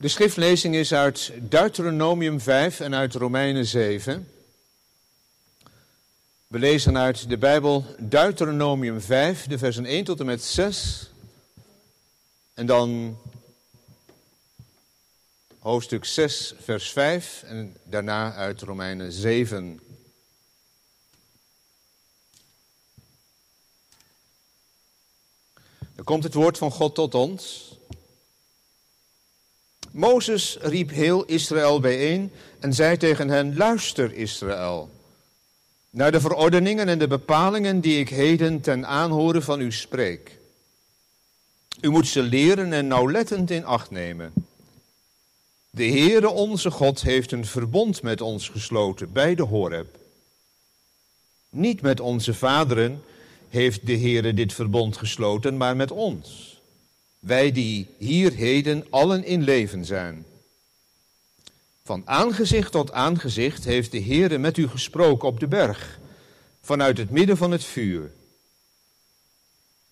De 0.00 0.08
schriftlezing 0.08 0.74
is 0.74 0.94
uit 0.94 1.32
Deuteronomium 1.40 2.40
5 2.40 2.80
en 2.80 2.94
uit 2.94 3.14
Romeinen 3.14 3.66
7. 3.66 4.28
We 6.46 6.58
lezen 6.58 6.98
uit 6.98 7.28
de 7.28 7.38
Bijbel 7.38 7.84
Deuteronomium 7.98 9.00
5, 9.00 9.46
de 9.46 9.58
versen 9.58 9.84
1 9.84 10.04
tot 10.04 10.20
en 10.20 10.26
met 10.26 10.42
6. 10.42 11.10
En 12.54 12.66
dan 12.66 13.18
hoofdstuk 15.58 16.04
6, 16.04 16.54
vers 16.60 16.90
5 16.90 17.42
en 17.42 17.76
daarna 17.84 18.34
uit 18.34 18.62
Romeinen 18.62 19.12
7. 19.12 19.80
Dan 25.94 26.04
komt 26.04 26.24
het 26.24 26.34
woord 26.34 26.58
van 26.58 26.70
God 26.70 26.94
tot 26.94 27.14
ons. 27.14 27.69
Mozes 29.90 30.56
riep 30.60 30.90
heel 30.90 31.24
Israël 31.24 31.80
bijeen 31.80 32.32
en 32.60 32.74
zei 32.74 32.96
tegen 32.96 33.28
hen: 33.28 33.56
Luister, 33.56 34.14
Israël, 34.14 34.90
naar 35.90 36.12
de 36.12 36.20
verordeningen 36.20 36.88
en 36.88 36.98
de 36.98 37.06
bepalingen 37.06 37.80
die 37.80 37.98
ik 37.98 38.08
heden 38.08 38.60
ten 38.60 38.86
aanhoren 38.86 39.42
van 39.42 39.60
u 39.60 39.72
spreek. 39.72 40.38
U 41.80 41.90
moet 41.90 42.06
ze 42.06 42.22
leren 42.22 42.72
en 42.72 42.86
nauwlettend 42.86 43.50
in 43.50 43.64
acht 43.64 43.90
nemen. 43.90 44.32
De 45.70 45.84
Heere 45.84 46.28
onze 46.28 46.70
God 46.70 47.02
heeft 47.02 47.32
een 47.32 47.46
verbond 47.46 48.02
met 48.02 48.20
ons 48.20 48.48
gesloten 48.48 49.12
bij 49.12 49.34
de 49.34 49.42
Horeb. 49.42 49.98
Niet 51.50 51.80
met 51.80 52.00
onze 52.00 52.34
vaderen 52.34 53.02
heeft 53.48 53.86
de 53.86 53.98
Heere 53.98 54.34
dit 54.34 54.52
verbond 54.52 54.96
gesloten, 54.96 55.56
maar 55.56 55.76
met 55.76 55.90
ons 55.90 56.49
wij 57.20 57.52
die 57.52 57.86
hier 57.98 58.32
heden 58.32 58.86
allen 58.90 59.24
in 59.24 59.42
leven 59.42 59.84
zijn. 59.84 60.24
Van 61.84 62.02
aangezicht 62.04 62.72
tot 62.72 62.92
aangezicht 62.92 63.64
heeft 63.64 63.92
de 63.92 64.02
Heere 64.02 64.38
met 64.38 64.56
u 64.56 64.68
gesproken 64.68 65.28
op 65.28 65.40
de 65.40 65.46
berg, 65.46 65.98
vanuit 66.60 66.98
het 66.98 67.10
midden 67.10 67.36
van 67.36 67.50
het 67.50 67.64
vuur. 67.64 68.10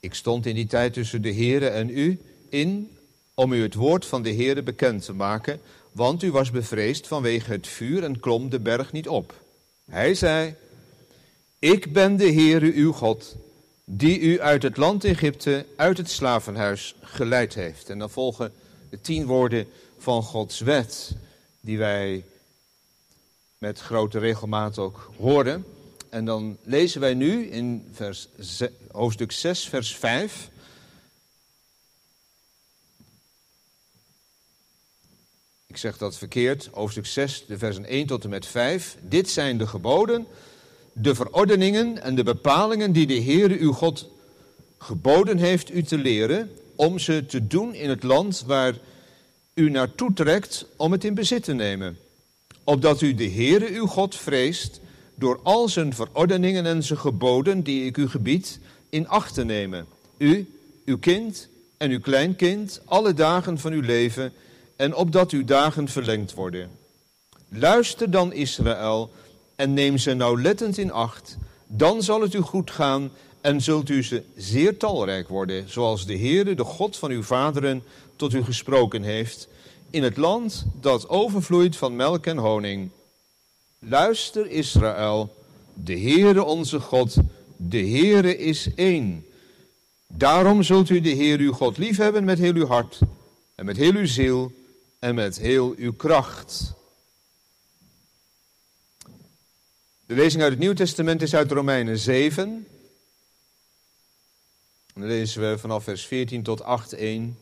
Ik 0.01 0.15
stond 0.15 0.47
in 0.47 0.55
die 0.55 0.67
tijd 0.67 0.93
tussen 0.93 1.23
de 1.23 1.34
Heere 1.34 1.69
en 1.69 1.99
u 1.99 2.21
in 2.49 2.91
om 3.34 3.53
u 3.53 3.62
het 3.62 3.75
woord 3.75 4.06
van 4.06 4.23
de 4.23 4.34
Heere 4.34 4.62
bekend 4.62 5.05
te 5.05 5.12
maken, 5.12 5.61
want 5.93 6.23
u 6.23 6.31
was 6.31 6.51
bevreesd 6.51 7.06
vanwege 7.06 7.53
het 7.53 7.67
vuur 7.67 8.05
en 8.05 8.21
klom 8.21 8.51
de 8.51 8.61
berg 8.61 8.93
niet 8.93 9.09
op. 9.09 9.34
Hij 9.84 10.15
zei, 10.15 10.55
ik 11.59 11.93
ben 11.93 12.17
de 12.17 12.33
Heere 12.33 12.73
uw 12.73 12.93
God, 12.93 13.37
die 13.91 14.20
u 14.20 14.41
uit 14.41 14.62
het 14.62 14.77
land 14.77 15.05
Egypte, 15.05 15.67
uit 15.77 15.97
het 15.97 16.11
slavenhuis 16.11 16.94
geleid 17.00 17.54
heeft. 17.54 17.91
En 17.91 17.99
dan 17.99 18.10
volgen 18.10 18.53
de 18.91 19.00
tien 19.00 19.26
woorden 19.26 19.66
van 19.99 20.22
Gods 20.22 20.60
wet, 20.60 21.16
die 21.60 21.78
wij 21.78 22.25
met 23.59 23.81
grote 23.81 24.19
regelmaat 24.19 24.78
ook 24.78 25.10
horen. 25.16 25.65
En 26.09 26.25
dan 26.25 26.56
lezen 26.62 27.00
wij 27.00 27.15
nu 27.15 27.47
in 27.47 27.88
vers, 27.93 28.28
hoofdstuk 28.91 29.32
6, 29.32 29.69
vers 29.69 29.97
5. 29.97 30.50
Ik 35.66 35.76
zeg 35.76 35.99
dat 35.99 36.19
verkeerd, 36.19 36.69
hoofdstuk 36.72 37.06
6, 37.06 37.47
de 37.47 37.59
versen 37.59 37.84
1 37.84 38.06
tot 38.06 38.25
en 38.25 38.31
met 38.31 38.47
5. 38.47 38.97
Dit 39.00 39.31
zijn 39.31 39.59
de 39.59 39.66
geboden 39.66 40.26
de 41.00 41.14
verordeningen 41.14 42.03
en 42.03 42.14
de 42.14 42.22
bepalingen 42.22 42.92
die 42.92 43.06
de 43.06 43.22
Heere 43.22 43.59
uw 43.59 43.72
God 43.72 44.09
geboden 44.78 45.38
heeft 45.38 45.75
u 45.75 45.82
te 45.82 45.98
leren, 45.98 46.50
om 46.76 46.98
ze 46.98 47.26
te 47.26 47.47
doen 47.47 47.75
in 47.75 47.88
het 47.88 48.03
land 48.03 48.44
waar 48.47 48.75
u 49.54 49.70
naartoe 49.70 50.12
trekt 50.12 50.66
om 50.76 50.92
het 50.92 51.04
in 51.04 51.14
bezit 51.14 51.44
te 51.44 51.53
nemen. 51.53 51.98
Opdat 52.64 53.00
u 53.00 53.14
de 53.14 53.31
Heere 53.31 53.70
uw 53.70 53.87
God 53.87 54.16
vreest 54.16 54.81
door 55.14 55.41
al 55.42 55.69
zijn 55.69 55.94
verordeningen 55.94 56.66
en 56.66 56.82
zijn 56.82 56.98
geboden 56.98 57.62
die 57.62 57.84
ik 57.84 57.97
u 57.97 58.08
gebied 58.08 58.58
in 58.88 59.08
acht 59.08 59.34
te 59.34 59.44
nemen. 59.44 59.87
U, 60.19 60.53
uw 60.84 60.98
kind 60.98 61.48
en 61.76 61.91
uw 61.91 62.00
kleinkind 62.00 62.81
alle 62.84 63.14
dagen 63.14 63.58
van 63.58 63.72
uw 63.72 63.81
leven 63.81 64.32
en 64.76 64.94
opdat 64.94 65.31
uw 65.31 65.44
dagen 65.44 65.88
verlengd 65.88 66.34
worden. 66.34 66.70
Luister 67.48 68.10
dan 68.10 68.32
Israël 68.32 69.10
en 69.58 69.74
neem 69.74 69.98
ze 69.98 70.14
nauwlettend 70.14 70.78
in 70.78 70.92
acht, 70.92 71.36
dan 71.66 72.02
zal 72.02 72.20
het 72.20 72.34
u 72.34 72.41
goed 72.41 72.70
gaan 72.70 73.10
en 73.41 73.60
zult 73.60 73.88
u 73.88 74.02
ze 74.02 74.22
zeer 74.36 74.76
talrijk 74.76 75.28
worden, 75.28 75.70
zoals 75.70 76.06
de 76.06 76.19
Heere, 76.19 76.54
de 76.54 76.64
God 76.64 76.96
van 76.96 77.10
uw 77.10 77.22
vaderen, 77.22 77.82
tot 78.16 78.34
u 78.34 78.42
gesproken 78.42 79.02
heeft, 79.02 79.48
in 79.91 80.02
het 80.02 80.16
land 80.16 80.66
dat 80.80 81.08
overvloeit 81.08 81.76
van 81.76 81.96
melk 81.96 82.26
en 82.26 82.36
honing. 82.36 82.91
Luister 83.78 84.50
Israël, 84.50 85.34
de 85.75 85.98
Heere 86.00 86.44
onze 86.44 86.80
God, 86.80 87.16
de 87.56 87.88
Heere 87.88 88.36
is 88.36 88.69
één. 88.75 89.26
Daarom 90.06 90.62
zult 90.62 90.88
u 90.88 91.00
de 91.00 91.08
Heer 91.08 91.38
uw 91.38 91.52
God 91.52 91.78
liefhebben 91.78 92.25
met 92.25 92.38
heel 92.38 92.54
uw 92.54 92.66
hart 92.66 92.98
en 93.54 93.64
met 93.64 93.76
heel 93.76 93.94
uw 93.94 94.06
ziel 94.06 94.52
en 94.98 95.14
met 95.14 95.38
heel 95.38 95.75
uw 95.76 95.92
kracht. 95.92 96.76
De 100.08 100.14
lezing 100.14 100.42
uit 100.42 100.52
het 100.52 100.60
Nieuw 100.60 100.72
Testament 100.72 101.22
is 101.22 101.34
uit 101.34 101.50
Romeinen 101.50 101.98
7. 101.98 102.66
En 104.94 105.00
dan 105.00 105.06
lezen 105.06 105.50
we 105.50 105.58
vanaf 105.58 105.84
vers 105.84 106.06
14 106.06 106.42
tot 106.42 106.62
8, 106.62 106.92
1. 106.92 107.38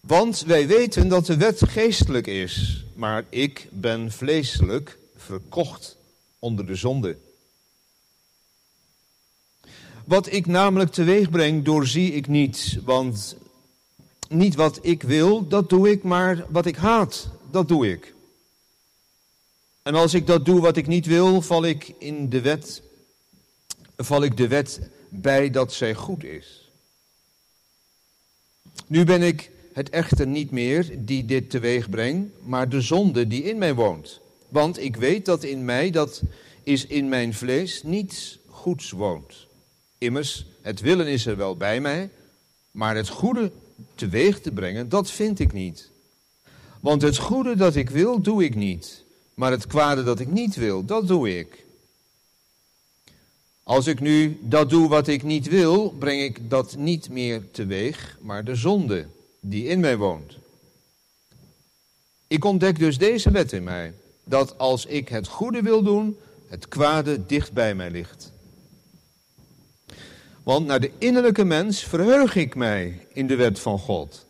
Want 0.00 0.40
wij 0.40 0.66
weten 0.66 1.08
dat 1.08 1.26
de 1.26 1.36
wet 1.36 1.62
geestelijk 1.68 2.26
is, 2.26 2.84
maar 2.94 3.24
ik 3.28 3.68
ben 3.70 4.12
vleeselijk 4.12 4.98
verkocht 5.16 5.96
onder 6.38 6.66
de 6.66 6.74
zonde. 6.74 7.16
Wat 10.04 10.32
ik 10.32 10.46
namelijk 10.46 10.90
teweeg 10.92 11.30
breng, 11.30 11.64
doorzie 11.64 12.12
ik 12.12 12.26
niet, 12.26 12.78
want 12.84 13.36
niet 14.32 14.54
wat 14.54 14.78
ik 14.82 15.02
wil, 15.02 15.48
dat 15.48 15.68
doe 15.68 15.90
ik, 15.90 16.02
maar 16.02 16.44
wat 16.48 16.66
ik 16.66 16.76
haat, 16.76 17.28
dat 17.50 17.68
doe 17.68 17.90
ik. 17.90 18.14
En 19.82 19.94
als 19.94 20.14
ik 20.14 20.26
dat 20.26 20.44
doe 20.44 20.60
wat 20.60 20.76
ik 20.76 20.86
niet 20.86 21.06
wil, 21.06 21.42
val 21.42 21.64
ik 21.64 21.94
in 21.98 22.28
de 22.28 22.40
wet, 22.40 22.82
val 23.96 24.22
ik 24.22 24.36
de 24.36 24.48
wet 24.48 24.80
bij 25.08 25.50
dat 25.50 25.72
zij 25.72 25.94
goed 25.94 26.24
is. 26.24 26.70
Nu 28.86 29.04
ben 29.04 29.22
ik 29.22 29.50
het 29.72 29.90
echter 29.90 30.26
niet 30.26 30.50
meer 30.50 31.04
die 31.04 31.24
dit 31.24 31.50
teweeg 31.50 31.90
brengt, 31.90 32.30
maar 32.44 32.68
de 32.68 32.80
zonde 32.80 33.26
die 33.26 33.42
in 33.42 33.58
mij 33.58 33.74
woont. 33.74 34.20
Want 34.48 34.78
ik 34.78 34.96
weet 34.96 35.24
dat 35.24 35.44
in 35.44 35.64
mij, 35.64 35.90
dat 35.90 36.22
is 36.62 36.86
in 36.86 37.08
mijn 37.08 37.34
vlees, 37.34 37.82
niets 37.82 38.38
goeds 38.48 38.90
woont. 38.90 39.46
Immers, 39.98 40.46
het 40.62 40.80
willen 40.80 41.06
is 41.06 41.26
er 41.26 41.36
wel 41.36 41.56
bij 41.56 41.80
mij, 41.80 42.10
maar 42.70 42.96
het 42.96 43.08
goede 43.08 43.52
teweeg 43.94 44.40
te 44.40 44.50
brengen, 44.50 44.88
dat 44.88 45.10
vind 45.10 45.38
ik 45.38 45.52
niet. 45.52 45.90
Want 46.80 47.02
het 47.02 47.18
goede 47.18 47.56
dat 47.56 47.74
ik 47.74 47.90
wil, 47.90 48.20
doe 48.20 48.44
ik 48.44 48.54
niet. 48.54 49.02
Maar 49.34 49.50
het 49.50 49.66
kwade 49.66 50.02
dat 50.02 50.20
ik 50.20 50.30
niet 50.30 50.54
wil, 50.54 50.84
dat 50.84 51.08
doe 51.08 51.38
ik. 51.38 51.64
Als 53.62 53.86
ik 53.86 54.00
nu 54.00 54.38
dat 54.40 54.70
doe 54.70 54.88
wat 54.88 55.08
ik 55.08 55.22
niet 55.22 55.48
wil, 55.48 55.90
breng 55.98 56.22
ik 56.22 56.50
dat 56.50 56.76
niet 56.76 57.10
meer 57.10 57.50
teweeg, 57.50 58.18
maar 58.20 58.44
de 58.44 58.54
zonde 58.54 59.06
die 59.40 59.66
in 59.66 59.80
mij 59.80 59.96
woont. 59.96 60.36
Ik 62.26 62.44
ontdek 62.44 62.78
dus 62.78 62.98
deze 62.98 63.30
wet 63.30 63.52
in 63.52 63.64
mij, 63.64 63.94
dat 64.24 64.58
als 64.58 64.86
ik 64.86 65.08
het 65.08 65.28
goede 65.28 65.62
wil 65.62 65.82
doen, 65.82 66.16
het 66.48 66.68
kwade 66.68 67.26
dicht 67.26 67.52
bij 67.52 67.74
mij 67.74 67.90
ligt. 67.90 68.32
Want 70.42 70.66
naar 70.66 70.80
de 70.80 70.90
innerlijke 70.98 71.44
mens 71.44 71.84
verheug 71.84 72.36
ik 72.36 72.54
mij 72.54 73.06
in 73.12 73.26
de 73.26 73.34
wet 73.34 73.58
van 73.58 73.78
God. 73.78 74.26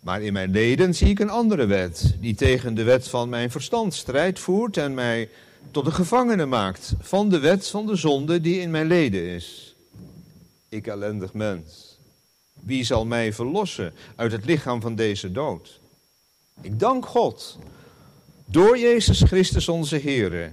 Maar 0.00 0.22
in 0.22 0.32
mijn 0.32 0.50
leden 0.50 0.94
zie 0.94 1.08
ik 1.08 1.18
een 1.18 1.30
andere 1.30 1.66
wet, 1.66 2.16
die 2.20 2.34
tegen 2.34 2.74
de 2.74 2.82
wet 2.82 3.08
van 3.08 3.28
mijn 3.28 3.50
verstand 3.50 3.94
strijd 3.94 4.38
voert 4.38 4.76
en 4.76 4.94
mij 4.94 5.28
tot 5.70 5.86
een 5.86 5.92
gevangene 5.92 6.46
maakt 6.46 6.94
van 7.00 7.28
de 7.28 7.38
wet 7.38 7.68
van 7.68 7.86
de 7.86 7.96
zonde 7.96 8.40
die 8.40 8.60
in 8.60 8.70
mijn 8.70 8.86
leden 8.86 9.22
is. 9.22 9.74
Ik 10.68 10.86
ellendig 10.86 11.32
mens, 11.32 11.98
wie 12.52 12.84
zal 12.84 13.06
mij 13.06 13.32
verlossen 13.32 13.94
uit 14.16 14.32
het 14.32 14.44
lichaam 14.44 14.80
van 14.80 14.94
deze 14.94 15.32
dood? 15.32 15.80
Ik 16.60 16.78
dank 16.78 17.06
God, 17.06 17.58
door 18.44 18.78
Jezus 18.78 19.22
Christus 19.22 19.68
onze 19.68 19.98
Here 19.98 20.52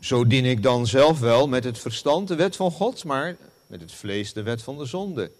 zo 0.00 0.26
dien 0.26 0.44
ik 0.44 0.62
dan 0.62 0.86
zelf 0.86 1.20
wel 1.20 1.48
met 1.48 1.64
het 1.64 1.78
verstand 1.78 2.28
de 2.28 2.34
wet 2.34 2.56
van 2.56 2.70
God, 2.70 3.04
maar 3.04 3.36
met 3.66 3.80
het 3.80 3.92
vlees 3.92 4.32
de 4.32 4.42
wet 4.42 4.62
van 4.62 4.78
de 4.78 4.84
zonde. 4.84 5.30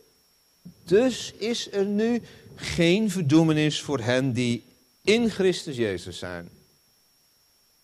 Dus 0.85 1.33
is 1.33 1.73
er 1.73 1.85
nu 1.85 2.23
geen 2.55 3.11
verdoemenis 3.11 3.81
voor 3.81 4.01
hen 4.01 4.33
die 4.33 4.65
in 5.03 5.31
Christus 5.31 5.77
Jezus 5.77 6.19
zijn. 6.19 6.49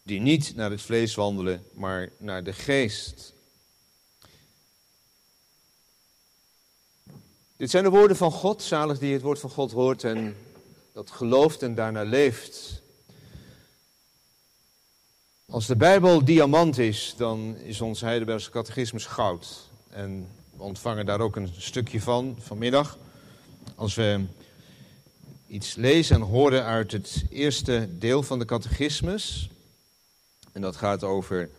Die 0.02 0.20
niet 0.20 0.56
naar 0.56 0.70
het 0.70 0.82
vlees 0.82 1.14
wandelen, 1.14 1.64
maar 1.72 2.10
naar 2.18 2.44
de 2.44 2.52
geest. 2.52 3.32
Dit 7.56 7.70
zijn 7.70 7.84
de 7.84 7.90
woorden 7.90 8.16
van 8.16 8.32
God, 8.32 8.62
zalig 8.62 8.98
die 8.98 9.12
het 9.12 9.22
woord 9.22 9.40
van 9.40 9.50
God 9.50 9.72
hoort 9.72 10.04
en 10.04 10.36
dat 10.92 11.10
gelooft 11.10 11.62
en 11.62 11.74
daarna 11.74 12.02
leeft. 12.02 12.82
Als 15.46 15.66
de 15.66 15.76
Bijbel 15.76 16.24
diamant 16.24 16.78
is, 16.78 17.14
dan 17.16 17.56
is 17.56 17.80
ons 17.80 18.00
Heidelbergse 18.00 18.50
catechismus 18.50 19.06
goud. 19.06 19.68
En 19.88 20.28
we 20.56 20.62
ontvangen 20.62 21.06
daar 21.06 21.20
ook 21.20 21.36
een 21.36 21.50
stukje 21.56 22.00
van 22.00 22.36
vanmiddag. 22.40 22.98
Als 23.74 23.94
we 23.94 24.24
iets 25.46 25.74
lezen 25.74 26.16
en 26.16 26.22
horen 26.22 26.64
uit 26.64 26.92
het 26.92 27.24
eerste 27.30 27.88
deel 27.90 28.22
van 28.22 28.38
de 28.38 28.44
catechismus. 28.44 29.50
En 30.52 30.60
dat 30.60 30.76
gaat 30.76 31.02
over 31.02 31.50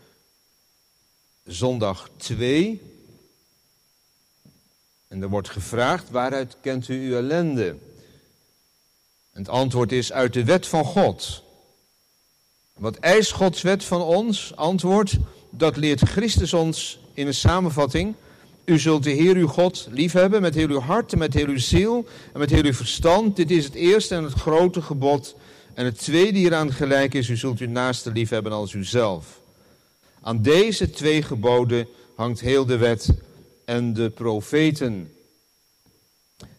zondag 1.44 2.10
2. 2.18 2.82
En 5.08 5.22
er 5.22 5.30
wordt 5.30 5.50
gevraagd, 5.50 6.10
waaruit 6.10 6.58
kent 6.62 6.88
u 6.88 7.10
uw 7.10 7.18
ellende? 7.18 7.68
En 9.32 9.40
het 9.42 9.50
antwoord 9.50 9.92
is 9.92 10.12
uit 10.12 10.34
de 10.34 10.44
wet 10.44 10.68
van 10.68 10.86
God. 10.86 11.46
Wat 12.78 12.98
eist 12.98 13.32
Gods 13.32 13.62
wet 13.62 13.84
van 13.84 14.02
ons? 14.02 14.56
Antwoord, 14.56 15.18
dat 15.50 15.78
leert 15.78 16.02
Christus 16.02 16.54
ons 16.54 17.00
in 17.14 17.28
een 17.28 17.34
samenvatting. 17.34 18.16
U 18.66 18.80
zult 18.80 19.04
de 19.04 19.10
Heer 19.10 19.36
uw 19.36 19.48
God 19.48 19.88
liefhebben 19.92 20.42
met 20.42 20.56
heel 20.56 20.70
uw 20.70 20.80
hart 20.80 21.14
en 21.14 21.18
met 21.18 21.34
heel 21.34 21.48
uw 21.48 21.60
ziel 21.60 22.08
en 22.34 22.40
met 22.40 22.50
heel 22.50 22.64
uw 22.64 22.74
verstand. 22.74 23.36
Dit 23.36 23.52
is 23.52 23.64
het 23.64 23.74
eerste 23.74 24.16
en 24.16 24.24
het 24.24 24.34
grote 24.34 24.82
gebod. 24.82 25.36
En 25.74 25.86
het 25.86 26.00
tweede 26.00 26.38
hieraan 26.38 26.74
gelijk 26.74 27.14
is, 27.14 27.30
u 27.30 27.38
zult 27.38 27.60
uw 27.60 27.70
naaste 27.70 28.12
liefhebben 28.12 28.52
als 28.52 28.74
uzelf. 28.74 29.40
Aan 30.22 30.42
deze 30.42 30.90
twee 30.90 31.22
geboden 31.22 31.88
hangt 32.16 32.40
heel 32.40 32.66
de 32.66 32.78
wet 32.78 33.10
en 33.66 33.94
de 33.94 34.10
profeten. 34.10 35.12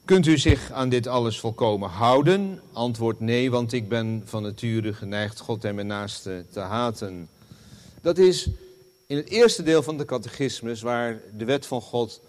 Kunt 0.09 0.27
u 0.27 0.39
zich 0.39 0.73
aan 0.73 0.89
dit 0.89 1.07
alles 1.07 1.41
volkomen 1.41 1.89
houden? 1.89 2.61
Antwoord 2.73 3.21
nee, 3.21 3.51
want 3.51 3.73
ik 3.73 3.89
ben 3.89 4.23
van 4.25 4.43
nature 4.43 4.93
geneigd 4.93 5.41
God 5.41 5.65
en 5.65 5.75
mijn 5.75 5.87
naaste 5.87 6.45
te 6.51 6.61
haten. 6.61 7.29
Dat 8.01 8.19
is 8.19 8.49
in 9.07 9.17
het 9.17 9.29
eerste 9.29 9.63
deel 9.63 9.83
van 9.83 9.99
de 9.99 10.05
catechismus 10.05 10.83
waar 10.83 11.21
de 11.37 11.45
wet 11.45 11.67
van 11.67 11.81
God 11.81 12.21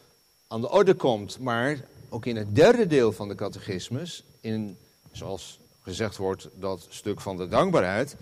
aan 0.48 0.62
de 0.62 0.70
orde 0.70 0.94
komt. 0.94 1.40
Maar 1.40 1.80
ook 2.10 2.26
in 2.26 2.36
het 2.36 2.56
derde 2.56 2.88
deel 2.88 3.12
van 3.12 3.28
de 3.28 3.36
catechismus, 3.36 4.24
in, 4.42 4.78
zoals 5.12 5.60
gezegd 5.84 6.18
wordt, 6.18 6.48
dat 6.56 6.88
stuk 6.90 7.22
van 7.22 7.38
de 7.38 7.48
dankbaarheid, 7.48 8.16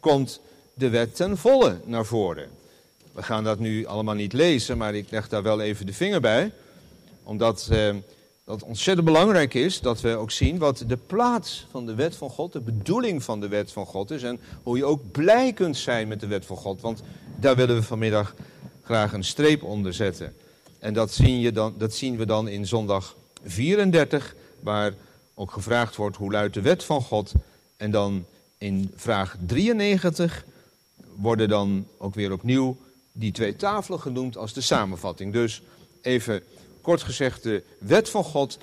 komt 0.00 0.40
de 0.74 0.88
wet 0.88 1.16
ten 1.16 1.36
volle 1.36 1.78
naar 1.84 2.04
voren. 2.04 2.48
We 3.12 3.22
gaan 3.22 3.44
dat 3.44 3.58
nu 3.58 3.86
allemaal 3.86 4.14
niet 4.14 4.32
lezen, 4.32 4.78
maar 4.78 4.94
ik 4.94 5.10
leg 5.10 5.28
daar 5.28 5.42
wel 5.42 5.60
even 5.60 5.86
de 5.86 5.94
vinger 5.94 6.20
bij. 6.20 6.52
Omdat 7.22 7.68
eh, 7.70 7.94
dat 8.46 8.62
ontzettend 8.62 9.06
belangrijk 9.06 9.54
is 9.54 9.80
dat 9.80 10.00
we 10.00 10.16
ook 10.16 10.30
zien 10.30 10.58
wat 10.58 10.84
de 10.86 10.96
plaats 10.96 11.66
van 11.70 11.86
de 11.86 11.94
wet 11.94 12.16
van 12.16 12.30
God, 12.30 12.52
de 12.52 12.60
bedoeling 12.60 13.22
van 13.22 13.40
de 13.40 13.48
wet 13.48 13.72
van 13.72 13.86
God 13.86 14.10
is. 14.10 14.22
En 14.22 14.40
hoe 14.62 14.76
je 14.76 14.84
ook 14.84 15.10
blij 15.12 15.52
kunt 15.52 15.76
zijn 15.76 16.08
met 16.08 16.20
de 16.20 16.26
wet 16.26 16.46
van 16.46 16.56
God. 16.56 16.80
Want 16.80 17.02
daar 17.36 17.56
willen 17.56 17.76
we 17.76 17.82
vanmiddag 17.82 18.34
graag 18.82 19.12
een 19.12 19.24
streep 19.24 19.62
onder 19.62 19.94
zetten. 19.94 20.34
En 20.78 20.94
dat 20.94 21.12
zien, 21.12 21.40
je 21.40 21.52
dan, 21.52 21.74
dat 21.78 21.94
zien 21.94 22.16
we 22.16 22.26
dan 22.26 22.48
in 22.48 22.66
zondag 22.66 23.16
34, 23.44 24.34
waar 24.60 24.94
ook 25.34 25.50
gevraagd 25.50 25.96
wordt 25.96 26.16
hoe 26.16 26.32
luidt 26.32 26.54
de 26.54 26.60
wet 26.60 26.84
van 26.84 27.02
God. 27.02 27.32
En 27.76 27.90
dan 27.90 28.24
in 28.58 28.92
vraag 28.96 29.36
93 29.46 30.44
worden 31.14 31.48
dan 31.48 31.86
ook 31.98 32.14
weer 32.14 32.32
opnieuw 32.32 32.76
die 33.12 33.32
twee 33.32 33.56
tafelen 33.56 34.00
genoemd 34.00 34.36
als 34.36 34.52
de 34.52 34.60
samenvatting. 34.60 35.32
Dus 35.32 35.62
even 36.02 36.42
kort 36.86 37.02
gezegd 37.02 37.42
de 37.42 37.62
wet 37.78 38.08
van 38.08 38.24
God 38.24 38.58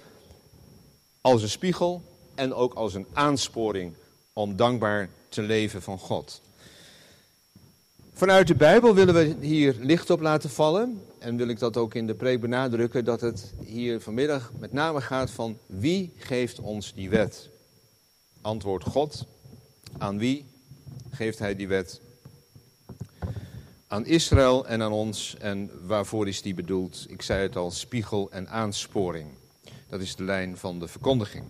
als 1.22 1.42
een 1.42 1.50
spiegel 1.50 2.02
en 2.36 2.54
ook 2.54 2.74
als 2.74 2.94
een 2.94 3.06
aansporing 3.14 3.94
om 4.34 4.56
dankbaar 4.56 5.10
te 5.30 5.42
leven 5.42 5.82
van 5.82 6.00
God. 6.00 6.42
Vanuit 8.14 8.48
de 8.48 8.56
Bijbel 8.56 8.96
willen 8.96 9.14
we 9.14 9.36
hier 9.46 9.76
licht 9.80 10.10
op 10.10 10.22
laten 10.22 10.50
vallen. 10.50 11.02
En 11.20 11.38
wil 11.38 11.48
ik 11.48 11.60
dat 11.60 11.78
ook 11.78 11.94
in 11.94 12.08
de 12.08 12.14
preek 12.14 12.42
benadrukken, 12.42 13.06
dat 13.06 13.22
het 13.22 13.54
hier 13.66 14.02
vanmiddag 14.02 14.52
met 14.60 14.74
name 14.74 15.02
gaat 15.02 15.32
van 15.32 15.58
wie 15.66 16.14
geeft 16.18 16.60
ons 16.60 16.94
die 16.94 17.10
wet? 17.10 17.50
Antwoord 18.42 18.84
God. 18.84 19.26
Aan 19.98 20.18
wie 20.18 20.46
geeft 21.12 21.40
hij 21.40 21.56
die 21.56 21.68
wet? 21.68 22.02
Aan 23.94 24.06
Israël 24.06 24.68
en 24.68 24.82
aan 24.82 24.92
ons. 24.92 25.36
En 25.40 25.88
waarvoor 25.88 26.28
is 26.28 26.42
die 26.42 26.54
bedoeld? 26.54 27.06
Ik 27.10 27.22
zei 27.22 27.42
het 27.42 27.56
al, 27.56 27.72
spiegel 27.72 28.32
en 28.32 28.50
aansporing. 28.50 29.30
Dat 29.90 30.02
is 30.02 30.16
de 30.16 30.24
lijn 30.24 30.58
van 30.58 30.80
de 30.80 30.88
verkondiging. 30.88 31.46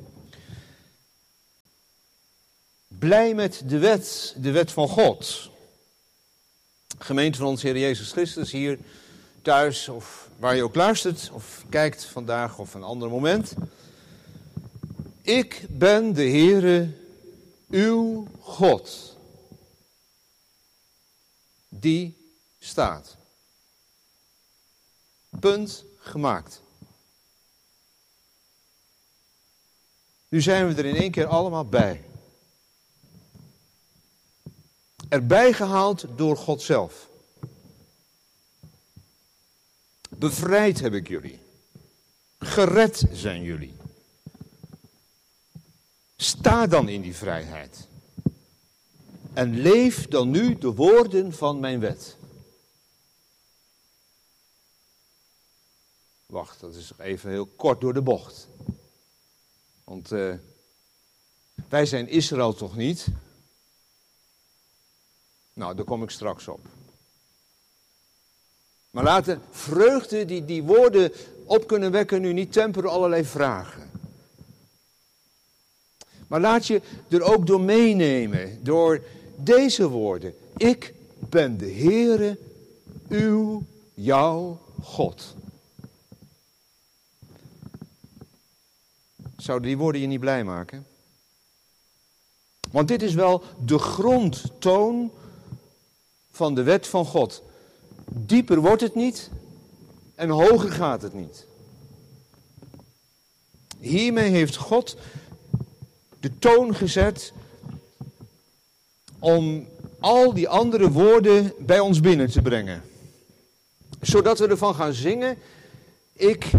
Blij 2.88 3.34
met 3.34 3.64
de 3.66 3.78
wet, 3.78 4.36
de 4.38 4.52
wet 4.52 4.72
van 4.72 4.88
God. 4.88 5.50
Gemeente 6.98 7.38
van 7.38 7.48
ons 7.48 7.62
Heer 7.62 7.78
Jezus 7.78 8.12
Christus 8.12 8.52
hier 8.52 8.80
thuis 9.42 9.90
of 9.90 10.30
waar 10.40 10.56
je 10.56 10.64
ook 10.64 10.76
luistert 10.76 11.30
of 11.34 11.66
kijkt 11.70 12.06
vandaag 12.06 12.60
of 12.60 12.74
een 12.74 12.84
ander 12.84 13.10
moment. 13.10 13.54
Ik 15.22 15.66
ben 15.70 16.14
de 16.14 16.30
Heere, 16.30 16.90
uw 17.70 18.28
God, 18.40 19.18
die 21.70 22.22
staat. 22.64 23.18
Punt 25.40 25.84
gemaakt. 25.98 26.62
Nu 30.28 30.42
zijn 30.42 30.68
we 30.68 30.74
er 30.74 30.86
in 30.86 30.96
één 30.96 31.12
keer 31.12 31.26
allemaal 31.26 31.66
bij. 31.66 32.04
Erbij 35.10 35.54
gehaald 35.54 36.06
door 36.16 36.38
God 36.38 36.62
zelf. 36.62 37.10
Bevrijd 40.10 40.80
heb 40.80 40.94
ik 40.94 41.08
jullie. 41.08 41.40
Gered 42.40 43.04
zijn 43.12 43.42
jullie. 43.42 43.76
Sta 46.16 46.68
dan 46.68 46.90
in 46.90 47.02
die 47.02 47.16
vrijheid. 47.16 47.88
En 49.34 49.60
leef 49.60 50.08
dan 50.08 50.30
nu 50.30 50.58
de 50.58 50.74
woorden 50.74 51.34
van 51.34 51.60
mijn 51.60 51.80
wet. 51.80 52.18
Wacht, 56.34 56.60
dat 56.60 56.76
is 56.76 56.92
even 56.98 57.30
heel 57.30 57.46
kort 57.46 57.82
door 57.82 57.94
de 57.94 58.02
bocht. 58.02 58.48
Want 59.84 60.12
uh, 60.12 60.34
wij 61.70 61.86
zijn 61.86 62.08
Israël 62.08 62.54
toch 62.54 62.76
niet? 62.76 63.08
Nou, 65.54 65.76
daar 65.76 65.86
kom 65.86 66.04
ik 66.04 66.10
straks 66.10 66.48
op. 66.48 66.60
Maar 68.90 69.04
laten 69.04 69.42
vreugde 69.52 70.26
die 70.26 70.46
die 70.46 70.64
woorden 70.64 71.12
op 71.46 71.68
kunnen 71.68 71.92
wekken 71.92 72.22
nu 72.22 72.34
niet 72.34 72.52
temperen 72.52 72.90
allerlei 72.90 73.26
vragen. 73.26 73.92
Maar 76.28 76.40
laat 76.40 76.68
je 76.68 76.82
er 77.10 77.22
ook 77.22 77.48
door 77.48 77.62
meenemen, 77.62 78.64
door 78.64 79.04
deze 79.36 79.90
woorden. 79.90 80.36
Ik 80.58 80.94
ben 81.18 81.58
de 81.58 81.72
Heere, 81.72 82.38
uw, 83.10 83.64
jouw 83.94 84.62
God. 84.82 85.36
Zouden 89.44 89.68
die 89.68 89.78
woorden 89.78 90.02
je 90.02 90.08
niet 90.08 90.20
blij 90.20 90.44
maken? 90.44 90.86
Want 92.72 92.88
dit 92.88 93.02
is 93.02 93.14
wel 93.14 93.44
de 93.66 93.80
grondtoon 93.80 95.12
van 96.32 96.56
de 96.56 96.64
wet 96.64 96.88
van 96.88 97.06
God. 97.06 97.44
Dieper 98.10 98.60
wordt 98.60 98.82
het 98.82 98.96
niet 98.96 99.30
en 100.16 100.30
hoger 100.30 100.72
gaat 100.72 101.02
het 101.02 101.14
niet. 101.14 101.46
Hiermee 103.80 104.30
heeft 104.30 104.56
God 104.56 104.98
de 106.20 106.40
toon 106.40 106.76
gezet 106.76 107.34
om 109.20 109.68
al 110.00 110.34
die 110.34 110.50
andere 110.50 110.92
woorden 110.92 111.54
bij 111.60 111.80
ons 111.80 112.00
binnen 112.00 112.32
te 112.32 112.42
brengen. 112.42 112.84
Zodat 114.02 114.40
we 114.40 114.48
ervan 114.48 114.76
gaan 114.76 114.94
zingen, 114.94 115.38
ik 116.14 116.52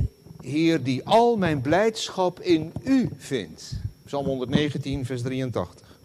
Heer, 0.44 0.82
die 0.82 1.04
al 1.04 1.36
mijn 1.36 1.60
blijdschap 1.60 2.40
in 2.40 2.72
u 2.82 3.10
vindt. 3.16 3.72
Psalm 4.04 4.26
119, 4.26 5.06
vers 5.06 5.22
83. 5.22 5.98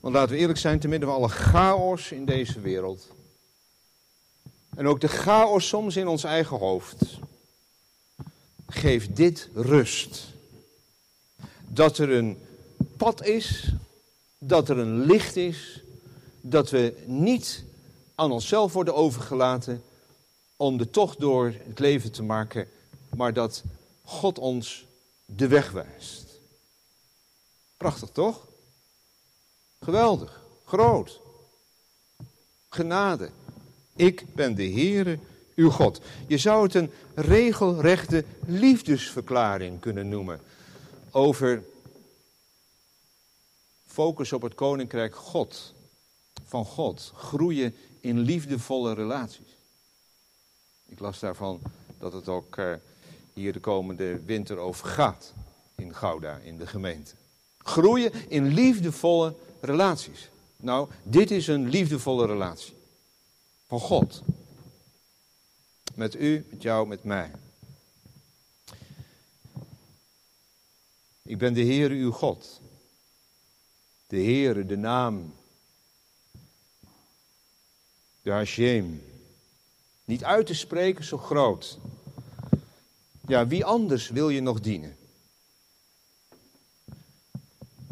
Want 0.00 0.14
laten 0.14 0.34
we 0.34 0.40
eerlijk 0.40 0.58
zijn, 0.58 0.78
te 0.78 0.88
midden 0.88 1.08
van 1.08 1.18
alle 1.18 1.28
chaos 1.28 2.12
in 2.12 2.24
deze 2.24 2.60
wereld. 2.60 3.08
En 4.74 4.86
ook 4.86 5.00
de 5.00 5.08
chaos 5.08 5.68
soms 5.68 5.96
in 5.96 6.08
ons 6.08 6.24
eigen 6.24 6.58
hoofd. 6.58 7.18
Geef 8.68 9.12
dit 9.12 9.48
rust. 9.54 10.24
Dat 11.68 11.98
er 11.98 12.10
een 12.10 12.38
pad 12.96 13.24
is, 13.24 13.72
dat 14.38 14.68
er 14.68 14.78
een 14.78 15.00
licht 15.04 15.36
is, 15.36 15.82
dat 16.40 16.70
we 16.70 17.02
niet 17.06 17.64
aan 18.14 18.32
onszelf 18.32 18.72
worden 18.72 18.94
overgelaten, 18.94 19.82
om 20.56 20.76
de 20.76 20.90
tocht 20.90 21.20
door 21.20 21.54
het 21.66 21.78
leven 21.78 22.12
te 22.12 22.22
maken 22.22 22.68
maar 23.16 23.32
dat 23.32 23.62
God 24.02 24.38
ons 24.38 24.86
de 25.24 25.48
weg 25.48 25.70
wijst. 25.70 26.38
Prachtig 27.76 28.10
toch? 28.10 28.46
Geweldig, 29.80 30.42
groot. 30.64 31.20
Genade. 32.68 33.30
Ik 33.96 34.34
ben 34.34 34.54
de 34.54 34.70
Heere, 34.70 35.18
uw 35.54 35.70
God. 35.70 36.00
Je 36.26 36.38
zou 36.38 36.62
het 36.62 36.74
een 36.74 36.92
regelrechte 37.14 38.24
liefdesverklaring 38.46 39.80
kunnen 39.80 40.08
noemen 40.08 40.40
over 41.10 41.64
focus 43.86 44.32
op 44.32 44.42
het 44.42 44.54
koninkrijk 44.54 45.16
God, 45.16 45.74
van 46.44 46.64
God, 46.64 47.12
groeien 47.14 47.74
in 48.00 48.18
liefdevolle 48.18 48.94
relaties. 48.94 49.51
Ik 50.92 50.98
las 50.98 51.18
daarvan 51.18 51.60
dat 51.98 52.12
het 52.12 52.28
ook 52.28 52.56
uh, 52.56 52.74
hier 53.32 53.52
de 53.52 53.60
komende 53.60 54.22
winter 54.22 54.56
over 54.56 54.88
gaat 54.88 55.32
in 55.74 55.94
Gouda, 55.94 56.36
in 56.36 56.58
de 56.58 56.66
gemeente. 56.66 57.14
Groeien 57.58 58.30
in 58.30 58.46
liefdevolle 58.46 59.34
relaties. 59.60 60.30
Nou, 60.56 60.88
dit 61.02 61.30
is 61.30 61.46
een 61.46 61.68
liefdevolle 61.68 62.26
relatie. 62.26 62.74
Van 63.66 63.80
God. 63.80 64.22
Met 65.94 66.14
u, 66.14 66.46
met 66.50 66.62
jou, 66.62 66.86
met 66.86 67.04
mij. 67.04 67.30
Ik 71.22 71.38
ben 71.38 71.54
de 71.54 71.60
Heer 71.60 71.90
uw 71.90 72.10
God. 72.10 72.60
De 74.06 74.16
Heere, 74.16 74.66
de 74.66 74.76
naam. 74.76 75.34
De 78.22 78.30
Hashem. 78.30 79.10
Niet 80.04 80.24
uit 80.24 80.46
te 80.46 80.54
spreken 80.54 81.04
zo 81.04 81.18
groot. 81.18 81.78
Ja, 83.26 83.46
wie 83.46 83.64
anders 83.64 84.08
wil 84.08 84.28
je 84.28 84.40
nog 84.40 84.60
dienen? 84.60 84.96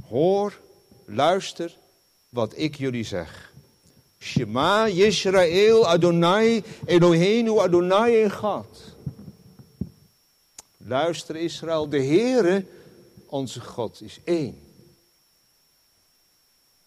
Hoor, 0.09 0.61
luister 1.05 1.77
wat 2.29 2.53
ik 2.57 2.77
jullie 2.77 3.05
zeg. 3.05 3.53
Shema 4.19 4.89
Yisrael 4.89 5.87
Adonai 5.87 6.65
Eloheinu 6.87 7.59
Adonai 7.59 8.23
Echad. 8.23 8.95
Luister 10.77 11.37
Israël, 11.37 11.89
de 11.89 12.03
Heere, 12.03 12.67
onze 13.27 13.61
God, 13.61 14.01
is 14.01 14.21
één. 14.25 14.61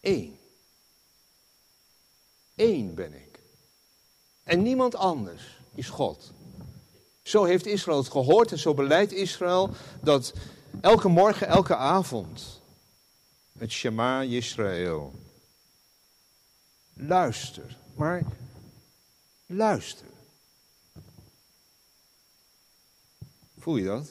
Eén. 0.00 0.38
Eén 2.54 2.94
ben 2.94 3.14
ik. 3.14 3.33
En 4.44 4.62
niemand 4.62 4.94
anders 4.94 5.58
is 5.74 5.88
God. 5.88 6.32
Zo 7.22 7.44
heeft 7.44 7.66
Israël 7.66 7.98
het 7.98 8.08
gehoord 8.10 8.52
en 8.52 8.58
zo 8.58 8.74
beleidt 8.74 9.12
Israël 9.12 9.70
dat 10.02 10.32
elke 10.80 11.08
morgen, 11.08 11.46
elke 11.46 11.76
avond 11.76 12.60
het 13.58 13.70
Shema 13.70 14.22
Israël. 14.22 15.12
Luister, 16.94 17.76
maar 17.94 18.22
luister. 19.46 20.06
Voel 23.58 23.76
je 23.76 23.84
dat? 23.84 24.06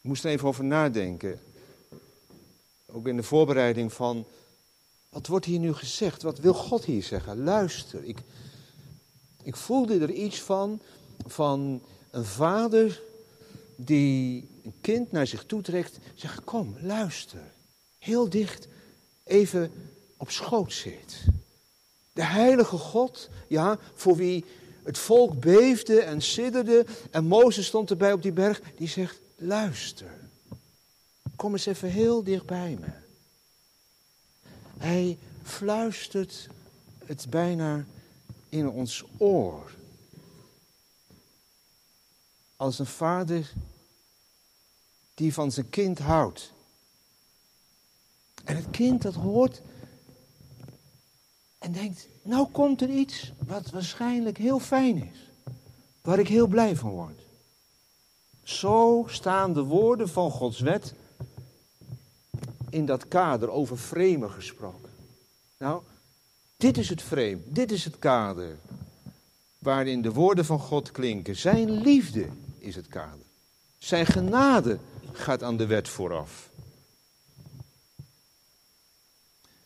Ik 0.00 0.08
moest 0.08 0.24
er 0.24 0.30
even 0.30 0.48
over 0.48 0.64
nadenken. 0.64 1.40
Ook 2.86 3.06
in 3.06 3.16
de 3.16 3.22
voorbereiding 3.22 3.92
van, 3.92 4.26
wat 5.12 5.26
wordt 5.26 5.46
hier 5.46 5.58
nu 5.58 5.74
gezegd? 5.74 6.22
Wat 6.22 6.38
wil 6.38 6.54
God 6.54 6.84
hier 6.84 7.02
zeggen? 7.02 7.42
Luister, 7.42 8.04
ik, 8.04 8.18
ik 9.42 9.56
voelde 9.56 9.98
er 9.98 10.10
iets 10.10 10.40
van, 10.40 10.80
van 11.26 11.82
een 12.10 12.24
vader 12.24 13.02
die 13.76 14.48
een 14.64 14.74
kind 14.80 15.12
naar 15.12 15.26
zich 15.26 15.44
toetrekt, 15.44 15.98
zegt, 16.14 16.44
kom, 16.44 16.76
luister. 16.80 17.52
Heel 17.98 18.28
dicht, 18.28 18.68
even 19.24 19.72
op 20.16 20.30
schoot 20.30 20.72
zit. 20.72 21.24
De 22.12 22.24
heilige 22.24 22.76
God, 22.76 23.28
ja, 23.48 23.78
voor 23.94 24.16
wie 24.16 24.44
het 24.82 24.98
volk 24.98 25.40
beefde 25.40 26.00
en 26.00 26.22
sidderde 26.22 26.86
en 27.10 27.24
Mozes 27.24 27.66
stond 27.66 27.90
erbij 27.90 28.12
op 28.12 28.22
die 28.22 28.32
berg, 28.32 28.60
die 28.76 28.88
zegt, 28.88 29.20
luister. 29.36 30.20
Kom 31.36 31.52
eens 31.52 31.66
even 31.66 31.88
heel 31.88 32.22
dicht 32.22 32.46
bij 32.46 32.76
me. 32.80 33.01
Hij 34.82 35.18
fluistert 35.42 36.48
het 37.04 37.26
bijna 37.30 37.84
in 38.48 38.68
ons 38.68 39.04
oor. 39.16 39.74
Als 42.56 42.78
een 42.78 42.86
vader 42.86 43.52
die 45.14 45.34
van 45.34 45.52
zijn 45.52 45.68
kind 45.68 45.98
houdt. 45.98 46.52
En 48.44 48.56
het 48.56 48.70
kind 48.70 49.02
dat 49.02 49.14
hoort 49.14 49.62
en 51.58 51.72
denkt, 51.72 52.08
nou 52.22 52.48
komt 52.48 52.82
er 52.82 52.90
iets 52.90 53.32
wat 53.46 53.70
waarschijnlijk 53.70 54.38
heel 54.38 54.60
fijn 54.60 55.10
is. 55.12 55.30
Waar 56.00 56.18
ik 56.18 56.28
heel 56.28 56.46
blij 56.46 56.76
van 56.76 56.90
word. 56.90 57.20
Zo 58.42 59.04
staan 59.08 59.52
de 59.52 59.62
woorden 59.62 60.08
van 60.08 60.30
Gods 60.30 60.60
wet 60.60 60.94
in 62.72 62.86
dat 62.86 63.08
kader 63.08 63.50
over 63.50 63.76
framen 63.76 64.30
gesproken. 64.30 64.90
Nou, 65.58 65.82
dit 66.56 66.78
is 66.78 66.88
het 66.88 67.02
frame, 67.02 67.38
dit 67.44 67.72
is 67.72 67.84
het 67.84 67.98
kader 67.98 68.56
waarin 69.58 70.02
de 70.02 70.12
woorden 70.12 70.44
van 70.44 70.58
God 70.58 70.90
klinken. 70.90 71.36
Zijn 71.36 71.70
liefde 71.70 72.28
is 72.58 72.76
het 72.76 72.88
kader. 72.88 73.26
Zijn 73.78 74.06
genade 74.06 74.78
gaat 75.12 75.42
aan 75.42 75.56
de 75.56 75.66
wet 75.66 75.88
vooraf. 75.88 76.50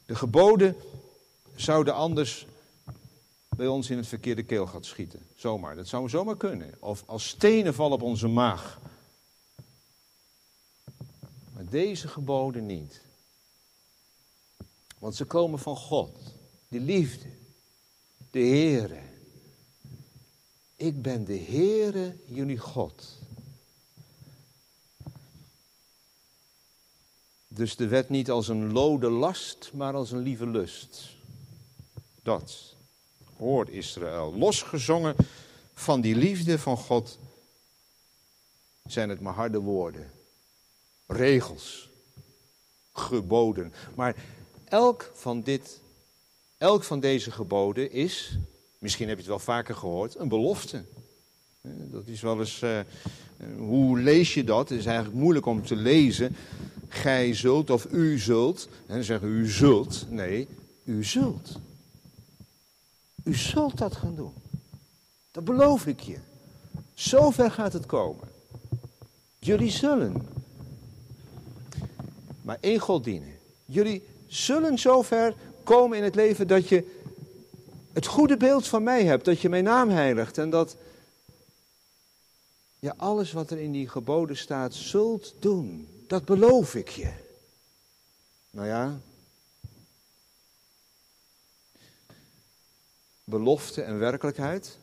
De 0.06 0.14
geboden 0.14 0.76
zouden 1.54 1.94
anders 1.94 2.46
bij 3.56 3.66
ons 3.66 3.90
in 3.90 3.96
het 3.96 4.06
verkeerde 4.06 4.42
keelgat 4.42 4.86
schieten. 4.86 5.20
Zomaar, 5.34 5.76
dat 5.76 5.88
zou 5.88 6.08
zomaar 6.08 6.36
kunnen. 6.36 6.74
Of 6.78 7.02
als 7.06 7.28
stenen 7.28 7.74
vallen 7.74 7.94
op 7.94 8.02
onze 8.02 8.28
maag. 8.28 8.80
Deze 11.76 12.08
geboden 12.08 12.66
niet. 12.66 13.00
Want 14.98 15.16
ze 15.16 15.24
komen 15.24 15.58
van 15.58 15.76
God, 15.76 16.18
de 16.68 16.80
liefde, 16.80 17.28
de 18.30 18.38
Heere. 18.38 19.00
Ik 20.76 21.02
ben 21.02 21.24
de 21.24 21.38
Heere, 21.38 22.16
jullie 22.26 22.58
God. 22.58 23.18
Dus 27.48 27.76
de 27.76 27.86
wet 27.86 28.08
niet 28.08 28.30
als 28.30 28.48
een 28.48 28.72
lode 28.72 29.10
last, 29.10 29.70
maar 29.72 29.94
als 29.94 30.10
een 30.10 30.22
lieve 30.22 30.46
lust. 30.46 31.16
Dat 32.22 32.74
hoort 33.36 33.68
Israël. 33.68 34.34
Losgezongen 34.36 35.16
van 35.74 36.00
die 36.00 36.16
liefde 36.16 36.58
van 36.58 36.76
God 36.76 37.18
zijn 38.86 39.08
het 39.08 39.20
maar 39.20 39.34
harde 39.34 39.58
woorden. 39.58 40.15
Regels. 41.06 41.88
Geboden. 42.92 43.72
Maar 43.94 44.16
elk 44.64 45.10
van, 45.14 45.42
dit, 45.42 45.80
elk 46.58 46.84
van 46.84 47.00
deze 47.00 47.30
geboden 47.30 47.92
is, 47.92 48.38
misschien 48.78 49.08
heb 49.08 49.16
je 49.16 49.22
het 49.22 49.30
wel 49.30 49.38
vaker 49.38 49.74
gehoord, 49.74 50.18
een 50.18 50.28
belofte. 50.28 50.84
Dat 51.66 52.06
is 52.06 52.20
wel 52.20 52.38
eens, 52.38 52.62
uh, 52.62 52.80
hoe 53.56 53.98
lees 53.98 54.34
je 54.34 54.44
dat? 54.44 54.68
Het 54.68 54.78
is 54.78 54.86
eigenlijk 54.86 55.16
moeilijk 55.16 55.46
om 55.46 55.66
te 55.66 55.76
lezen. 55.76 56.36
Gij 56.88 57.34
zult 57.34 57.70
of 57.70 57.86
u 57.90 58.18
zult. 58.18 58.68
En 58.86 58.94
dan 58.94 59.04
zeggen 59.04 59.28
u 59.28 59.48
zult. 59.48 60.06
Nee, 60.10 60.48
u 60.84 61.04
zult. 61.04 61.58
U 63.24 63.34
zult 63.34 63.78
dat 63.78 63.96
gaan 63.96 64.14
doen. 64.14 64.32
Dat 65.30 65.44
beloof 65.44 65.86
ik 65.86 66.00
je. 66.00 66.18
Zover 66.94 67.50
gaat 67.50 67.72
het 67.72 67.86
komen. 67.86 68.28
Jullie 69.38 69.70
zullen. 69.70 70.28
Maar 72.46 72.58
één 72.60 72.78
God 72.78 73.04
dienen. 73.04 73.38
Jullie 73.64 74.08
zullen 74.26 74.78
zover 74.78 75.34
komen 75.64 75.98
in 75.98 76.04
het 76.04 76.14
leven 76.14 76.48
dat 76.48 76.68
je 76.68 77.00
het 77.92 78.06
goede 78.06 78.36
beeld 78.36 78.66
van 78.66 78.82
mij 78.82 79.04
hebt. 79.04 79.24
Dat 79.24 79.40
je 79.40 79.48
mijn 79.48 79.64
naam 79.64 79.88
heiligt. 79.88 80.38
En 80.38 80.50
dat 80.50 80.76
je 82.78 82.96
alles 82.96 83.32
wat 83.32 83.50
er 83.50 83.58
in 83.58 83.72
die 83.72 83.88
geboden 83.88 84.36
staat 84.36 84.74
zult 84.74 85.34
doen. 85.38 85.88
Dat 86.06 86.24
beloof 86.24 86.74
ik 86.74 86.88
je. 86.88 87.12
Nou 88.50 88.66
ja. 88.66 89.00
Belofte 93.24 93.82
en 93.82 93.98
werkelijkheid. 93.98 94.78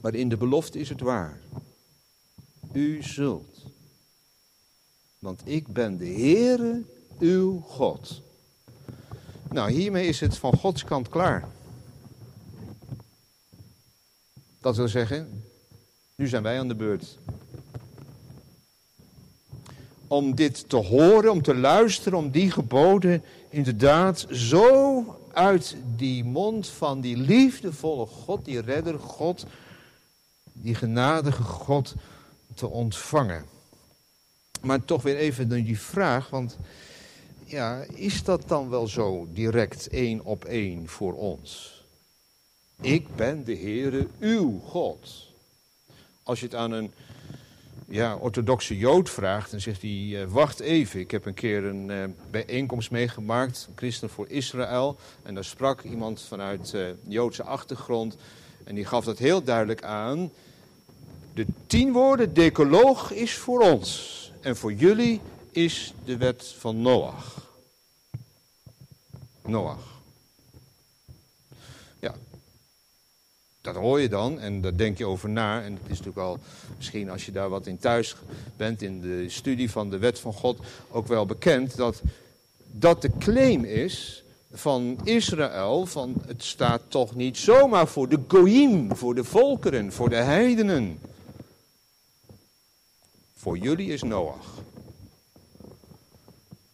Maar 0.00 0.14
in 0.14 0.28
de 0.28 0.36
belofte 0.36 0.78
is 0.78 0.88
het 0.88 1.00
waar. 1.00 1.40
U 2.72 3.02
zult. 3.02 3.53
Want 5.24 5.42
ik 5.44 5.68
ben 5.68 5.96
de 5.96 6.06
Heere, 6.06 6.82
uw 7.18 7.60
God. 7.60 8.22
Nou, 9.50 9.70
hiermee 9.70 10.06
is 10.06 10.20
het 10.20 10.38
van 10.38 10.56
Gods 10.56 10.84
kant 10.84 11.08
klaar. 11.08 11.48
Dat 14.60 14.76
wil 14.76 14.88
zeggen, 14.88 15.44
Nu 16.16 16.28
zijn 16.28 16.42
wij 16.42 16.58
aan 16.58 16.68
de 16.68 16.74
beurt. 16.74 17.18
Om 20.06 20.34
dit 20.34 20.68
te 20.68 20.76
horen, 20.76 21.30
om 21.30 21.42
te 21.42 21.54
luisteren, 21.54 22.18
om 22.18 22.30
die 22.30 22.50
geboden 22.50 23.22
inderdaad 23.48 24.26
zo 24.30 25.04
uit 25.32 25.76
die 25.96 26.24
mond 26.24 26.68
van 26.68 27.00
die 27.00 27.16
liefdevolle 27.16 28.06
God, 28.06 28.44
die 28.44 28.60
redder 28.60 28.98
God, 28.98 29.46
die 30.52 30.74
genadige 30.74 31.42
God 31.42 31.94
te 32.54 32.66
ontvangen. 32.68 33.53
Maar 34.64 34.84
toch 34.84 35.02
weer 35.02 35.16
even 35.16 35.48
die 35.48 35.80
vraag, 35.80 36.30
want 36.30 36.58
ja, 37.44 37.84
is 37.94 38.24
dat 38.24 38.48
dan 38.48 38.68
wel 38.68 38.86
zo 38.86 39.28
direct 39.32 39.88
één 39.88 40.24
op 40.24 40.44
één 40.44 40.88
voor 40.88 41.14
ons? 41.14 41.74
Ik 42.80 43.16
ben 43.16 43.44
de 43.44 43.56
Heere 43.56 44.06
uw 44.18 44.58
God. 44.58 45.32
Als 46.22 46.40
je 46.40 46.46
het 46.46 46.54
aan 46.54 46.72
een 46.72 46.92
ja, 47.88 48.16
orthodoxe 48.16 48.76
Jood 48.76 49.10
vraagt, 49.10 49.50
dan 49.50 49.60
zegt 49.60 49.82
hij: 49.82 50.22
eh, 50.22 50.26
Wacht 50.28 50.60
even, 50.60 51.00
ik 51.00 51.10
heb 51.10 51.26
een 51.26 51.34
keer 51.34 51.64
een 51.64 51.88
uh, 51.88 52.04
bijeenkomst 52.30 52.90
meegemaakt, 52.90 53.68
christen 53.74 54.10
voor 54.10 54.28
Israël. 54.28 54.96
En 55.22 55.34
daar 55.34 55.44
sprak 55.44 55.82
iemand 55.82 56.20
vanuit 56.20 56.72
uh, 56.74 56.86
Joodse 57.08 57.42
achtergrond. 57.42 58.16
En 58.64 58.74
die 58.74 58.84
gaf 58.84 59.04
dat 59.04 59.18
heel 59.18 59.42
duidelijk 59.42 59.82
aan. 59.82 60.30
De 61.34 61.46
tien 61.66 61.92
woorden 61.92 62.34
decoloog 62.34 63.12
is 63.12 63.34
voor 63.34 63.60
ons. 63.60 64.23
En 64.44 64.56
voor 64.56 64.72
jullie 64.72 65.20
is 65.50 65.94
de 66.04 66.16
wet 66.16 66.54
van 66.58 66.82
Noach. 66.82 67.50
Noach. 69.42 70.00
Ja, 71.98 72.14
dat 73.60 73.74
hoor 73.74 74.00
je 74.00 74.08
dan 74.08 74.40
en 74.40 74.60
daar 74.60 74.76
denk 74.76 74.98
je 74.98 75.06
over 75.06 75.28
na. 75.28 75.62
En 75.62 75.72
het 75.72 75.82
is 75.82 75.88
natuurlijk 75.88 76.18
al, 76.18 76.38
misschien 76.76 77.10
als 77.10 77.26
je 77.26 77.32
daar 77.32 77.48
wat 77.48 77.66
in 77.66 77.78
thuis 77.78 78.16
bent, 78.56 78.82
in 78.82 79.00
de 79.00 79.28
studie 79.28 79.70
van 79.70 79.90
de 79.90 79.98
wet 79.98 80.18
van 80.18 80.32
God, 80.32 80.58
ook 80.90 81.06
wel 81.06 81.26
bekend 81.26 81.76
dat 81.76 82.02
dat 82.70 83.02
de 83.02 83.10
claim 83.18 83.64
is 83.64 84.24
van 84.52 84.98
Israël, 85.04 85.86
van 85.86 86.14
het 86.26 86.42
staat 86.42 86.82
toch 86.88 87.14
niet 87.14 87.36
zomaar 87.36 87.88
voor 87.88 88.08
de 88.08 88.18
goyim, 88.28 88.96
voor 88.96 89.14
de 89.14 89.24
volkeren, 89.24 89.92
voor 89.92 90.08
de 90.08 90.16
heidenen. 90.16 90.98
Voor 93.44 93.58
jullie 93.58 93.92
is 93.92 94.02
Noach. 94.02 94.46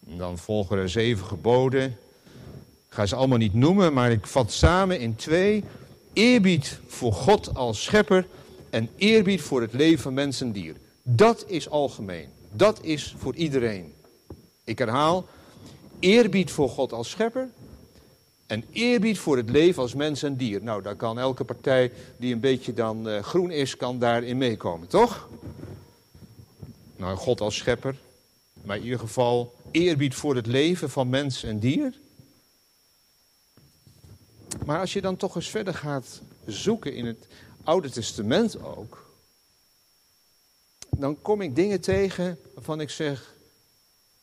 dan 0.00 0.38
volgen 0.38 0.78
er 0.78 0.88
zeven 0.88 1.26
geboden. 1.26 1.84
Ik 2.88 2.94
ga 2.94 3.06
ze 3.06 3.16
allemaal 3.16 3.38
niet 3.38 3.54
noemen, 3.54 3.92
maar 3.92 4.10
ik 4.10 4.26
vat 4.26 4.52
samen 4.52 5.00
in 5.00 5.16
twee 5.16 5.64
Eerbied 6.12 6.78
voor 6.86 7.12
God 7.12 7.54
als 7.54 7.82
schepper 7.82 8.26
en 8.70 8.88
eerbied 8.96 9.40
voor 9.40 9.60
het 9.60 9.72
leven 9.72 9.98
van 9.98 10.14
mens 10.14 10.40
en 10.40 10.52
dier. 10.52 10.74
Dat 11.02 11.44
is 11.46 11.70
algemeen. 11.70 12.28
Dat 12.52 12.78
is 12.82 13.14
voor 13.18 13.34
iedereen. 13.34 13.92
Ik 14.64 14.78
herhaal, 14.78 15.26
eerbied 15.98 16.50
voor 16.50 16.68
God 16.68 16.92
als 16.92 17.10
schepper 17.10 17.48
en 18.46 18.64
eerbied 18.72 19.18
voor 19.18 19.36
het 19.36 19.50
leven 19.50 19.82
als 19.82 19.94
mens 19.94 20.22
en 20.22 20.36
dier. 20.36 20.62
Nou, 20.62 20.82
daar 20.82 20.96
kan 20.96 21.18
elke 21.18 21.44
partij 21.44 21.92
die 22.16 22.34
een 22.34 22.40
beetje 22.40 22.72
dan 22.72 23.08
uh, 23.08 23.18
groen 23.18 23.50
is, 23.50 23.76
kan 23.76 23.98
daarin 23.98 24.38
meekomen, 24.38 24.88
toch? 24.88 25.28
Nou, 27.00 27.16
God 27.16 27.40
als 27.40 27.56
schepper, 27.56 27.96
maar 28.62 28.76
in 28.76 28.82
ieder 28.82 28.98
geval 28.98 29.54
eerbied 29.70 30.14
voor 30.14 30.36
het 30.36 30.46
leven 30.46 30.90
van 30.90 31.08
mens 31.08 31.42
en 31.42 31.58
dier. 31.58 31.94
Maar 34.64 34.80
als 34.80 34.92
je 34.92 35.00
dan 35.00 35.16
toch 35.16 35.36
eens 35.36 35.50
verder 35.50 35.74
gaat 35.74 36.20
zoeken 36.46 36.94
in 36.94 37.06
het 37.06 37.26
Oude 37.64 37.90
Testament 37.90 38.62
ook, 38.62 39.10
dan 40.90 41.22
kom 41.22 41.40
ik 41.40 41.56
dingen 41.56 41.80
tegen 41.80 42.38
waarvan 42.54 42.80
ik 42.80 42.90
zeg, 42.90 43.34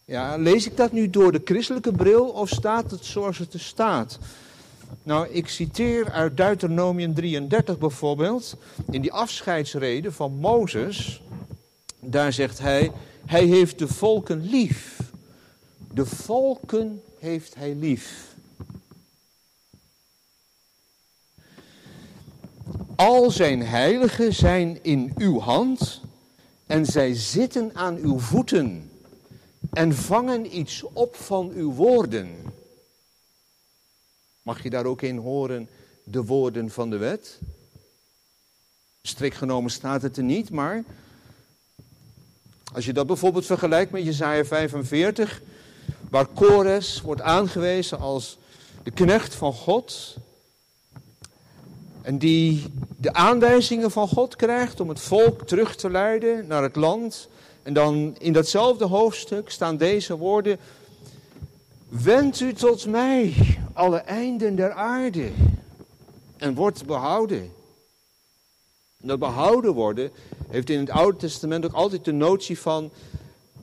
ja, 0.05 0.35
lees 0.35 0.65
ik 0.65 0.77
dat 0.77 0.91
nu 0.91 1.09
door 1.09 1.31
de 1.31 1.41
christelijke 1.43 1.91
bril 1.91 2.29
of 2.29 2.49
staat 2.49 2.91
het 2.91 3.05
zoals 3.05 3.37
het 3.37 3.53
er 3.53 3.59
staat? 3.59 4.17
Nou, 5.03 5.27
ik 5.27 5.49
citeer 5.49 6.11
uit 6.11 6.37
Deuteronomium 6.37 7.13
33 7.13 7.77
bijvoorbeeld, 7.77 8.55
in 8.91 9.01
die 9.01 9.13
afscheidsreden 9.13 10.13
van 10.13 10.31
Mozes, 10.31 11.21
daar 11.99 12.33
zegt 12.33 12.59
hij, 12.59 12.91
hij 13.25 13.45
heeft 13.45 13.79
de 13.79 13.87
volken 13.87 14.41
lief. 14.41 14.99
De 15.93 16.05
volken 16.05 17.01
heeft 17.19 17.55
hij 17.55 17.75
lief. 17.75 18.35
Al 22.95 23.31
zijn 23.31 23.61
heiligen 23.61 24.33
zijn 24.33 24.83
in 24.83 25.13
uw 25.17 25.39
hand 25.39 26.01
en 26.65 26.85
zij 26.85 27.13
zitten 27.13 27.75
aan 27.75 27.95
uw 27.95 28.19
voeten 28.19 28.91
en 29.73 29.93
vangen 29.95 30.57
iets 30.57 30.83
op 30.93 31.15
van 31.15 31.49
uw 31.49 31.71
woorden. 31.71 32.35
Mag 34.41 34.63
je 34.63 34.69
daar 34.69 34.85
ook 34.85 35.01
in 35.01 35.17
horen 35.17 35.69
de 36.03 36.23
woorden 36.23 36.69
van 36.69 36.89
de 36.89 36.97
wet? 36.97 37.39
Strikt 39.01 39.37
genomen 39.37 39.71
staat 39.71 40.01
het 40.01 40.17
er 40.17 40.23
niet, 40.23 40.49
maar 40.49 40.83
als 42.77 42.85
je 42.85 42.93
dat 42.93 43.07
bijvoorbeeld 43.07 43.45
vergelijkt 43.45 43.91
met 43.91 44.03
Jesaja 44.03 44.45
45, 44.45 45.41
waar 46.09 46.25
Kores 46.25 47.01
wordt 47.01 47.21
aangewezen 47.21 47.99
als 47.99 48.37
de 48.83 48.91
knecht 48.91 49.33
van 49.33 49.53
God, 49.53 50.15
en 52.01 52.17
die 52.17 52.63
de 52.97 53.13
aanwijzingen 53.13 53.91
van 53.91 54.07
God 54.07 54.35
krijgt 54.35 54.79
om 54.79 54.89
het 54.89 54.99
volk 54.99 55.47
terug 55.47 55.75
te 55.75 55.89
leiden 55.89 56.47
naar 56.47 56.63
het 56.63 56.75
land. 56.75 57.27
En 57.63 57.73
dan 57.73 58.15
in 58.19 58.33
datzelfde 58.33 58.85
hoofdstuk 58.85 59.49
staan 59.49 59.77
deze 59.77 60.17
woorden. 60.17 60.57
Wend 61.89 62.39
u 62.39 62.53
tot 62.53 62.85
mij, 62.85 63.33
alle 63.73 63.97
einden 63.97 64.55
der 64.55 64.71
aarde, 64.71 65.29
en 66.37 66.53
wordt 66.53 66.85
behouden. 66.85 67.51
Dat 69.07 69.19
behouden 69.19 69.73
worden 69.73 70.11
heeft 70.47 70.69
in 70.69 70.79
het 70.79 70.89
Oude 70.89 71.17
Testament 71.17 71.65
ook 71.65 71.73
altijd 71.73 72.05
de 72.05 72.11
notie 72.11 72.59
van 72.59 72.91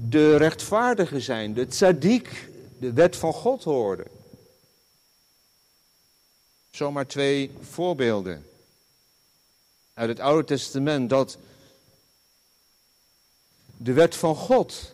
de 0.08 0.36
rechtvaardige 0.36 1.20
zijn, 1.20 1.54
de 1.54 1.66
tzaddik, 1.66 2.50
de 2.78 2.92
wet 2.92 3.16
van 3.16 3.32
God 3.32 3.64
horen. 3.64 4.06
Zomaar 6.70 7.06
twee 7.06 7.50
voorbeelden 7.60 8.46
uit 9.94 10.08
het 10.08 10.20
Oude 10.20 10.44
Testament 10.44 11.10
dat 11.10 11.38
de 13.76 13.92
wet 13.92 14.16
van 14.16 14.36
God 14.36 14.92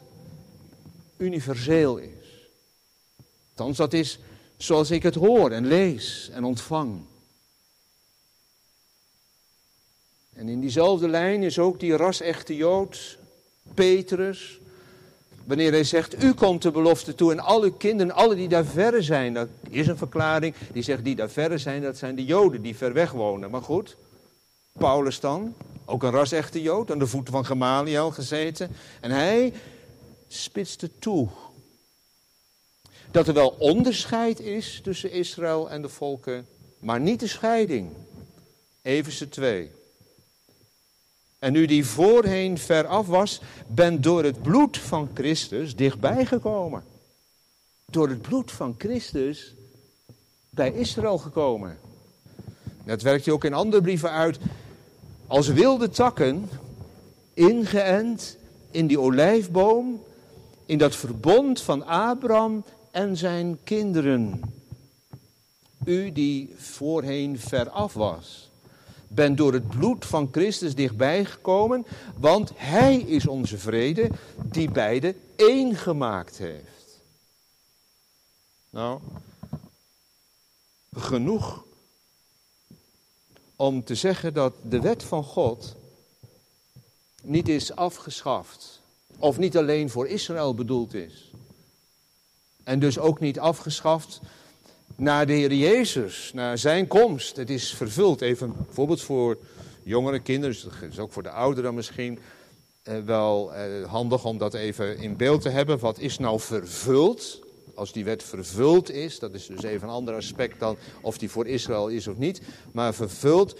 universeel 1.16 1.96
is. 1.96 2.48
Althans, 3.50 3.76
dat 3.76 3.92
is 3.92 4.18
zoals 4.56 4.90
ik 4.90 5.02
het 5.02 5.14
hoor 5.14 5.50
en 5.50 5.66
lees 5.66 6.28
en 6.32 6.44
ontvang. 6.44 7.00
En 10.34 10.48
in 10.48 10.60
diezelfde 10.60 11.08
lijn 11.08 11.42
is 11.42 11.58
ook 11.58 11.80
die 11.80 11.96
ras-echte 11.96 12.56
Jood, 12.56 13.18
Petrus, 13.74 14.60
Wanneer 15.50 15.72
hij 15.72 15.84
zegt, 15.84 16.22
u 16.22 16.34
komt 16.34 16.62
de 16.62 16.70
belofte 16.70 17.14
toe 17.14 17.32
en 17.32 17.40
alle 17.40 17.76
kinderen, 17.76 18.14
alle 18.14 18.34
die 18.34 18.48
daar 18.48 18.64
verre 18.64 19.02
zijn. 19.02 19.34
Dat 19.34 19.48
is 19.68 19.86
een 19.86 19.96
verklaring 19.96 20.54
die 20.72 20.82
zegt, 20.82 21.04
die 21.04 21.16
daar 21.16 21.30
verre 21.30 21.58
zijn, 21.58 21.82
dat 21.82 21.96
zijn 21.96 22.14
de 22.14 22.24
Joden 22.24 22.62
die 22.62 22.76
ver 22.76 22.92
weg 22.92 23.10
wonen. 23.10 23.50
Maar 23.50 23.62
goed, 23.62 23.96
Paulus 24.72 25.20
dan, 25.20 25.54
ook 25.84 26.02
een 26.02 26.10
ras-echte 26.10 26.62
Jood, 26.62 26.90
aan 26.90 26.98
de 26.98 27.06
voeten 27.06 27.32
van 27.32 27.46
Gamaliel 27.46 28.10
gezeten. 28.10 28.70
En 29.00 29.10
hij 29.10 29.52
spitste 30.28 30.98
toe 30.98 31.28
dat 33.10 33.28
er 33.28 33.34
wel 33.34 33.56
onderscheid 33.58 34.40
is 34.40 34.80
tussen 34.82 35.12
Israël 35.12 35.70
en 35.70 35.82
de 35.82 35.88
volken, 35.88 36.46
maar 36.78 37.00
niet 37.00 37.20
de 37.20 37.26
scheiding. 37.26 37.90
Everse 38.82 39.28
2. 39.28 39.70
En 41.40 41.54
u 41.54 41.66
die 41.66 41.86
voorheen 41.86 42.58
ver 42.58 42.86
af 42.86 43.06
was, 43.06 43.40
bent 43.66 44.02
door 44.02 44.24
het 44.24 44.42
bloed 44.42 44.78
van 44.78 45.08
Christus 45.14 45.76
dichtbij 45.76 46.26
gekomen. 46.26 46.84
Door 47.86 48.08
het 48.08 48.22
bloed 48.22 48.52
van 48.52 48.74
Christus 48.78 49.54
bij 50.50 50.72
Israël 50.72 51.18
gekomen. 51.18 51.78
Dat 52.84 53.02
werkt 53.02 53.24
je 53.24 53.32
ook 53.32 53.44
in 53.44 53.54
andere 53.54 53.82
brieven 53.82 54.10
uit. 54.10 54.38
Als 55.26 55.48
wilde 55.48 55.88
takken, 55.88 56.48
ingeënt 57.34 58.36
in 58.70 58.86
die 58.86 59.00
olijfboom, 59.00 60.02
in 60.66 60.78
dat 60.78 60.96
verbond 60.96 61.60
van 61.60 61.86
Abraham 61.86 62.64
en 62.90 63.16
zijn 63.16 63.58
kinderen. 63.64 64.40
U 65.84 66.12
die 66.12 66.54
voorheen 66.56 67.38
ver 67.38 67.68
af 67.68 67.92
was 67.92 68.49
ben 69.12 69.36
door 69.36 69.52
het 69.52 69.68
bloed 69.68 70.06
van 70.06 70.28
Christus 70.32 70.74
dichtbij 70.74 71.24
gekomen, 71.24 71.86
want 72.16 72.50
Hij 72.54 72.96
is 72.96 73.26
onze 73.26 73.58
vrede 73.58 74.10
die 74.44 74.70
beide 74.70 75.14
één 75.36 75.76
gemaakt 75.76 76.38
heeft. 76.38 77.00
Nou, 78.70 79.00
genoeg 80.92 81.64
om 83.56 83.84
te 83.84 83.94
zeggen 83.94 84.34
dat 84.34 84.54
de 84.62 84.80
wet 84.80 85.02
van 85.02 85.24
God 85.24 85.74
niet 87.22 87.48
is 87.48 87.76
afgeschaft. 87.76 88.80
Of 89.18 89.38
niet 89.38 89.56
alleen 89.56 89.90
voor 89.90 90.08
Israël 90.08 90.54
bedoeld 90.54 90.94
is. 90.94 91.30
En 92.64 92.78
dus 92.78 92.98
ook 92.98 93.20
niet 93.20 93.38
afgeschaft 93.38 94.20
naar 95.00 95.26
de 95.26 95.32
Heer 95.32 95.52
Jezus, 95.52 96.30
naar 96.34 96.58
zijn 96.58 96.86
komst. 96.86 97.36
Het 97.36 97.50
is 97.50 97.74
vervuld, 97.74 98.20
even 98.20 98.54
bijvoorbeeld 98.66 99.02
voor 99.02 99.38
jongere 99.82 100.20
kinderen, 100.20 100.56
dus 100.80 100.98
ook 100.98 101.12
voor 101.12 101.22
de 101.22 101.30
ouderen 101.30 101.74
misschien 101.74 102.18
eh, 102.82 102.98
wel 102.98 103.54
eh, 103.54 103.84
handig 103.90 104.24
om 104.24 104.38
dat 104.38 104.54
even 104.54 104.98
in 104.98 105.16
beeld 105.16 105.42
te 105.42 105.48
hebben. 105.48 105.78
Wat 105.78 105.98
is 105.98 106.18
nou 106.18 106.40
vervuld? 106.40 107.38
Als 107.74 107.92
die 107.92 108.04
wet 108.04 108.22
vervuld 108.22 108.90
is, 108.90 109.18
dat 109.18 109.34
is 109.34 109.46
dus 109.46 109.62
even 109.62 109.88
een 109.88 109.94
ander 109.94 110.14
aspect 110.14 110.60
dan 110.60 110.76
of 111.00 111.18
die 111.18 111.30
voor 111.30 111.46
Israël 111.46 111.88
is 111.88 112.06
of 112.06 112.16
niet. 112.16 112.40
Maar 112.72 112.94
vervuld, 112.94 113.58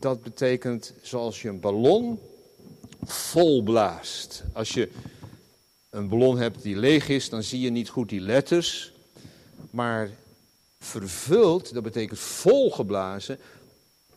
dat 0.00 0.22
betekent 0.22 0.92
zoals 1.02 1.42
je 1.42 1.48
een 1.48 1.60
ballon 1.60 2.18
vol 3.04 3.62
blaast. 3.62 4.44
Als 4.52 4.70
je 4.70 4.90
een 5.90 6.08
ballon 6.08 6.38
hebt 6.38 6.62
die 6.62 6.76
leeg 6.76 7.08
is, 7.08 7.28
dan 7.28 7.42
zie 7.42 7.60
je 7.60 7.70
niet 7.70 7.88
goed 7.88 8.08
die 8.08 8.20
letters. 8.20 8.92
Maar 9.70 10.10
vervuld, 10.82 11.74
dat 11.74 11.82
betekent 11.82 12.18
volgeblazen, 12.18 13.38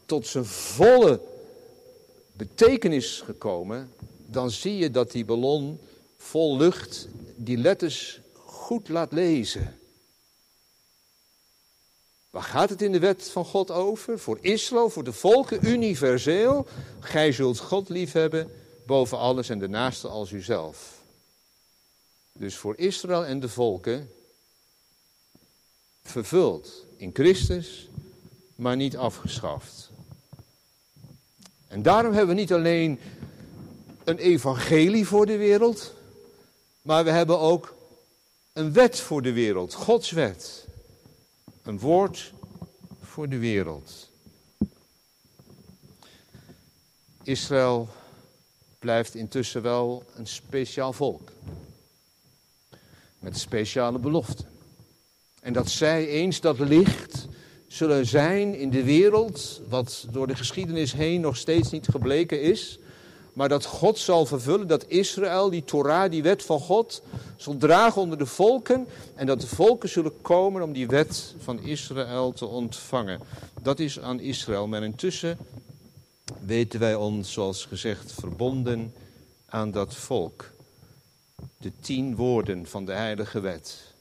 tot 0.06 0.28
zijn 0.28 0.46
volle 0.46 1.22
betekenis 2.32 3.22
gekomen, 3.26 3.92
dan 4.26 4.52
zie 4.52 4.78
je 4.78 4.92
dat 4.92 5.12
die 5.12 5.26
ballon 5.26 5.80
vol 6.18 6.58
lucht 6.58 7.08
die 7.36 7.58
letters 7.58 8.20
goed 8.34 8.90
laat 8.90 9.12
lezen. 9.12 9.80
Waar 12.30 12.44
gaat 12.44 12.70
het 12.70 12.82
in 12.82 12.92
de 12.92 13.00
wet 13.00 13.30
van 13.30 13.46
God 13.46 13.72
over? 13.72 14.20
Voor 14.20 14.38
Israël, 14.42 14.90
voor 14.90 15.04
de 15.04 15.14
volken, 15.14 15.68
universeel. 15.68 16.68
Gij 17.00 17.32
zult 17.32 17.60
God 17.60 17.90
liefhebben 17.90 18.52
boven 18.86 19.18
alles 19.18 19.50
en 19.50 19.60
de 19.60 19.70
naaste 19.70 20.08
als 20.08 20.32
uzelf. 20.32 21.02
Dus 22.34 22.56
voor 22.56 22.78
Israël 22.78 23.26
en 23.26 23.40
de 23.40 23.50
volken 23.50 24.10
vervuld 26.10 26.86
in 26.98 27.10
Christus, 27.14 27.90
maar 28.56 28.76
niet 28.76 28.98
afgeschaft. 28.98 29.92
En 31.68 31.82
daarom 31.82 32.14
hebben 32.14 32.36
we 32.36 32.42
niet 32.42 32.54
alleen 32.54 33.00
een 34.04 34.18
evangelie 34.18 35.08
voor 35.08 35.26
de 35.26 35.38
wereld, 35.38 35.94
maar 36.82 37.04
we 37.04 37.10
hebben 37.10 37.40
ook 37.40 37.76
een 38.54 38.74
wet 38.74 39.00
voor 39.00 39.22
de 39.22 39.34
wereld, 39.34 39.74
Gods 39.74 40.12
wet. 40.12 40.68
Een 41.64 41.80
woord 41.80 42.34
voor 43.02 43.30
de 43.30 43.38
wereld. 43.38 44.10
Israël 47.24 47.90
blijft 48.80 49.16
intussen 49.16 49.62
wel 49.62 50.04
een 50.14 50.28
speciaal 50.28 50.94
volk. 50.94 51.32
Met 53.20 53.40
speciale 53.40 54.00
beloften. 54.00 54.55
En 55.46 55.54
dat 55.54 55.70
zij 55.70 56.08
eens 56.08 56.42
dat 56.42 56.60
licht 56.60 57.28
zullen 57.68 58.06
zijn 58.06 58.56
in 58.56 58.70
de 58.70 58.84
wereld, 58.84 59.62
wat 59.70 60.08
door 60.12 60.28
de 60.28 60.36
geschiedenis 60.36 60.94
heen 60.94 61.22
nog 61.22 61.38
steeds 61.38 61.72
niet 61.72 61.88
gebleken 61.88 62.42
is, 62.42 62.80
maar 63.34 63.50
dat 63.50 63.66
God 63.66 63.98
zal 63.98 64.26
vervullen, 64.26 64.68
dat 64.68 64.86
Israël, 64.88 65.50
die 65.50 65.64
Torah, 65.64 66.12
die 66.12 66.24
wet 66.24 66.44
van 66.44 66.60
God, 66.60 67.02
zal 67.36 67.58
dragen 67.58 68.02
onder 68.02 68.18
de 68.18 68.26
volken 68.26 68.88
en 69.16 69.26
dat 69.26 69.42
de 69.42 69.48
volken 69.48 69.90
zullen 69.90 70.22
komen 70.22 70.62
om 70.62 70.74
die 70.74 70.88
wet 70.88 71.36
van 71.38 71.60
Israël 71.60 72.34
te 72.34 72.46
ontvangen. 72.46 73.20
Dat 73.62 73.80
is 73.80 74.00
aan 74.00 74.20
Israël, 74.20 74.68
maar 74.68 74.84
intussen 74.84 75.38
weten 76.46 76.80
wij 76.80 76.96
ons, 76.96 77.34
zoals 77.34 77.66
gezegd, 77.66 78.12
verbonden 78.12 78.94
aan 79.46 79.72
dat 79.72 79.96
volk. 79.96 80.52
De 81.58 81.72
tien 81.80 82.16
woorden 82.16 82.68
van 82.68 82.86
de 82.86 82.94
heilige 82.94 83.40
wet. 83.40 83.95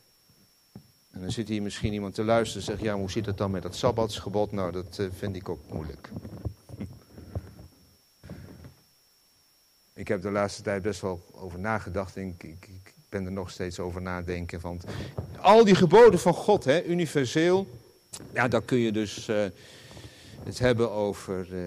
En 1.14 1.20
dan 1.20 1.30
zit 1.30 1.48
hier 1.48 1.62
misschien 1.62 1.92
iemand 1.92 2.14
te 2.14 2.24
luisteren 2.24 2.66
en 2.66 2.72
zegt, 2.72 2.82
ja, 2.82 2.94
hoe 2.94 3.10
zit 3.10 3.26
het 3.26 3.38
dan 3.38 3.50
met 3.50 3.62
dat 3.62 3.76
Sabbatsgebod? 3.76 4.52
Nou, 4.52 4.72
dat 4.72 4.98
eh, 4.98 5.06
vind 5.12 5.36
ik 5.36 5.48
ook 5.48 5.60
moeilijk. 5.72 6.08
Ik 9.94 10.08
heb 10.08 10.22
de 10.22 10.30
laatste 10.30 10.62
tijd 10.62 10.82
best 10.82 11.00
wel 11.00 11.24
over 11.32 11.58
nagedacht. 11.58 12.16
Ik, 12.16 12.42
ik, 12.42 12.92
ben 13.08 13.24
er 13.24 13.32
nog 13.32 13.50
steeds 13.50 13.78
over 13.78 14.02
nadenken. 14.02 14.60
Want 14.60 14.84
al 15.40 15.64
die 15.64 15.74
geboden 15.74 16.20
van 16.20 16.34
God, 16.34 16.64
hè, 16.64 16.84
universeel. 16.84 17.66
Ja, 18.32 18.48
daar 18.48 18.62
kun 18.62 18.78
je 18.78 18.92
dus 18.92 19.28
uh, 19.28 19.44
het 20.44 20.58
hebben 20.58 20.90
over 20.90 21.52
uh, 21.52 21.60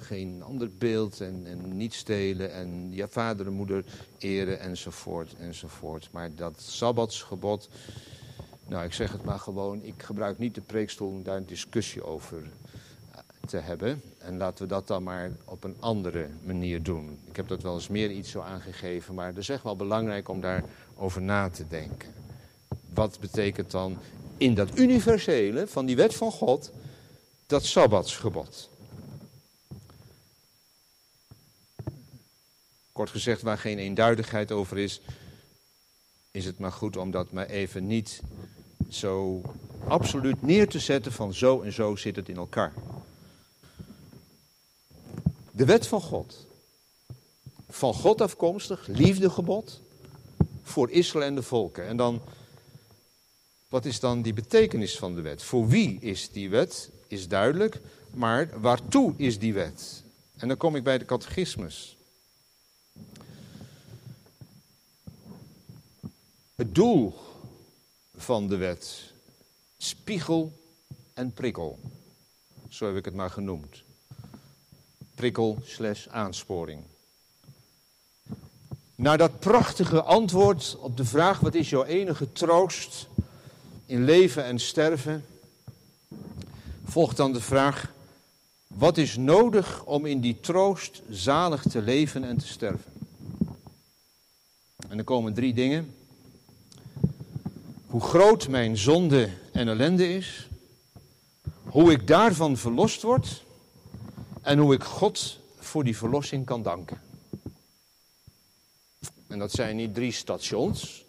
geen 0.00 0.42
ander 0.42 0.70
beeld 0.78 1.20
en, 1.20 1.42
en, 1.46 1.76
niet 1.76 1.94
stelen. 1.94 2.52
En 2.52 2.88
ja, 2.90 3.08
vader 3.08 3.46
en 3.46 3.52
moeder 3.52 3.84
eren 4.18 4.60
enzovoort 4.60 5.34
enzovoort. 5.38 6.08
Maar 6.12 6.34
dat 6.34 6.60
Sabbatsgebod. 6.60 7.68
Nou, 8.66 8.84
ik 8.84 8.92
zeg 8.92 9.12
het 9.12 9.24
maar 9.24 9.38
gewoon. 9.38 9.82
Ik 9.82 10.02
gebruik 10.02 10.38
niet 10.38 10.54
de 10.54 10.60
preekstoel 10.60 11.08
om 11.08 11.22
daar 11.22 11.36
een 11.36 11.46
discussie 11.46 12.04
over 12.04 12.42
te 13.46 13.56
hebben. 13.56 14.02
En 14.18 14.36
laten 14.36 14.62
we 14.62 14.68
dat 14.68 14.86
dan 14.86 15.02
maar 15.02 15.30
op 15.44 15.64
een 15.64 15.76
andere 15.80 16.28
manier 16.44 16.82
doen. 16.82 17.18
Ik 17.24 17.36
heb 17.36 17.48
dat 17.48 17.62
wel 17.62 17.74
eens 17.74 17.88
meer 17.88 18.10
iets 18.10 18.30
zo 18.30 18.40
aangegeven, 18.40 19.14
maar 19.14 19.26
het 19.26 19.36
is 19.36 19.48
echt 19.48 19.62
wel 19.62 19.76
belangrijk 19.76 20.28
om 20.28 20.40
daarover 20.40 21.22
na 21.22 21.48
te 21.48 21.68
denken. 21.68 22.14
Wat 22.94 23.20
betekent 23.20 23.70
dan 23.70 23.98
in 24.36 24.54
dat 24.54 24.78
universele 24.78 25.66
van 25.66 25.86
die 25.86 25.96
wet 25.96 26.14
van 26.14 26.32
God 26.32 26.72
dat 27.46 27.64
sabbatsgebod? 27.64 28.70
Kort 32.92 33.10
gezegd, 33.10 33.42
waar 33.42 33.58
geen 33.58 33.78
eenduidigheid 33.78 34.52
over 34.52 34.78
is, 34.78 35.00
is 36.32 36.44
het 36.44 36.58
maar 36.58 36.72
goed 36.72 36.96
om 36.96 37.10
dat 37.10 37.32
maar 37.32 37.46
even 37.46 37.86
niet 37.86 38.20
zo 38.88 39.40
absoluut 39.88 40.42
neer 40.42 40.68
te 40.68 40.78
zetten 40.78 41.12
van 41.12 41.34
zo 41.34 41.60
en 41.60 41.72
zo 41.72 41.96
zit 41.96 42.16
het 42.16 42.28
in 42.28 42.36
elkaar. 42.36 42.72
De 45.50 45.64
wet 45.64 45.86
van 45.86 46.00
God. 46.00 46.46
Van 47.68 47.94
God 47.94 48.20
afkomstig, 48.20 48.86
liefdegebod 48.86 49.80
voor 50.62 50.90
Israël 50.90 51.26
en 51.26 51.34
de 51.34 51.42
volken. 51.42 51.86
En 51.86 51.96
dan, 51.96 52.22
wat 53.68 53.84
is 53.84 54.00
dan 54.00 54.22
die 54.22 54.32
betekenis 54.32 54.98
van 54.98 55.14
de 55.14 55.20
wet? 55.20 55.42
Voor 55.42 55.68
wie 55.68 56.00
is 56.00 56.30
die 56.30 56.50
wet? 56.50 56.90
Is 57.08 57.28
duidelijk, 57.28 57.80
maar 58.10 58.60
waartoe 58.60 59.14
is 59.16 59.38
die 59.38 59.54
wet? 59.54 60.02
En 60.36 60.48
dan 60.48 60.56
kom 60.56 60.76
ik 60.76 60.84
bij 60.84 60.98
de 60.98 61.04
catechismus. 61.04 61.96
Het 66.62 66.74
doel 66.74 67.14
van 68.16 68.48
de 68.48 68.56
wet, 68.56 69.12
spiegel 69.76 70.52
en 71.14 71.32
prikkel, 71.32 71.78
zo 72.68 72.86
heb 72.86 72.96
ik 72.96 73.04
het 73.04 73.14
maar 73.14 73.30
genoemd 73.30 73.82
prikkel 75.14 75.58
slash 75.64 76.06
aansporing. 76.06 76.82
Na 78.94 79.16
dat 79.16 79.40
prachtige 79.40 80.02
antwoord 80.02 80.76
op 80.78 80.96
de 80.96 81.04
vraag 81.04 81.40
wat 81.40 81.54
is 81.54 81.70
jouw 81.70 81.84
enige 81.84 82.32
troost 82.32 83.06
in 83.86 84.04
leven 84.04 84.44
en 84.44 84.58
sterven, 84.58 85.24
volgt 86.84 87.16
dan 87.16 87.32
de 87.32 87.40
vraag 87.40 87.92
wat 88.66 88.96
is 88.96 89.16
nodig 89.16 89.84
om 89.84 90.06
in 90.06 90.20
die 90.20 90.40
troost 90.40 91.02
zalig 91.10 91.62
te 91.62 91.82
leven 91.82 92.24
en 92.24 92.38
te 92.38 92.46
sterven. 92.46 92.92
En 94.88 94.98
er 94.98 95.04
komen 95.04 95.34
drie 95.34 95.54
dingen. 95.54 96.00
Hoe 97.92 98.00
groot 98.00 98.48
mijn 98.48 98.76
zonde 98.76 99.28
en 99.52 99.68
ellende 99.68 100.14
is, 100.14 100.48
hoe 101.62 101.92
ik 101.92 102.06
daarvan 102.06 102.56
verlost 102.56 103.02
word 103.02 103.42
en 104.42 104.58
hoe 104.58 104.74
ik 104.74 104.82
God 104.82 105.38
voor 105.58 105.84
die 105.84 105.96
verlossing 105.96 106.46
kan 106.46 106.62
danken. 106.62 107.00
En 109.26 109.38
dat 109.38 109.52
zijn 109.52 109.76
niet 109.76 109.94
drie 109.94 110.12
stations. 110.12 111.04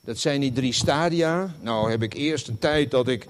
Dat 0.00 0.18
zijn 0.18 0.40
niet 0.40 0.54
drie 0.54 0.72
stadia. 0.72 1.54
Nou 1.60 1.90
heb 1.90 2.02
ik 2.02 2.14
eerst 2.14 2.48
een 2.48 2.58
tijd 2.58 2.90
dat 2.90 3.08
ik 3.08 3.26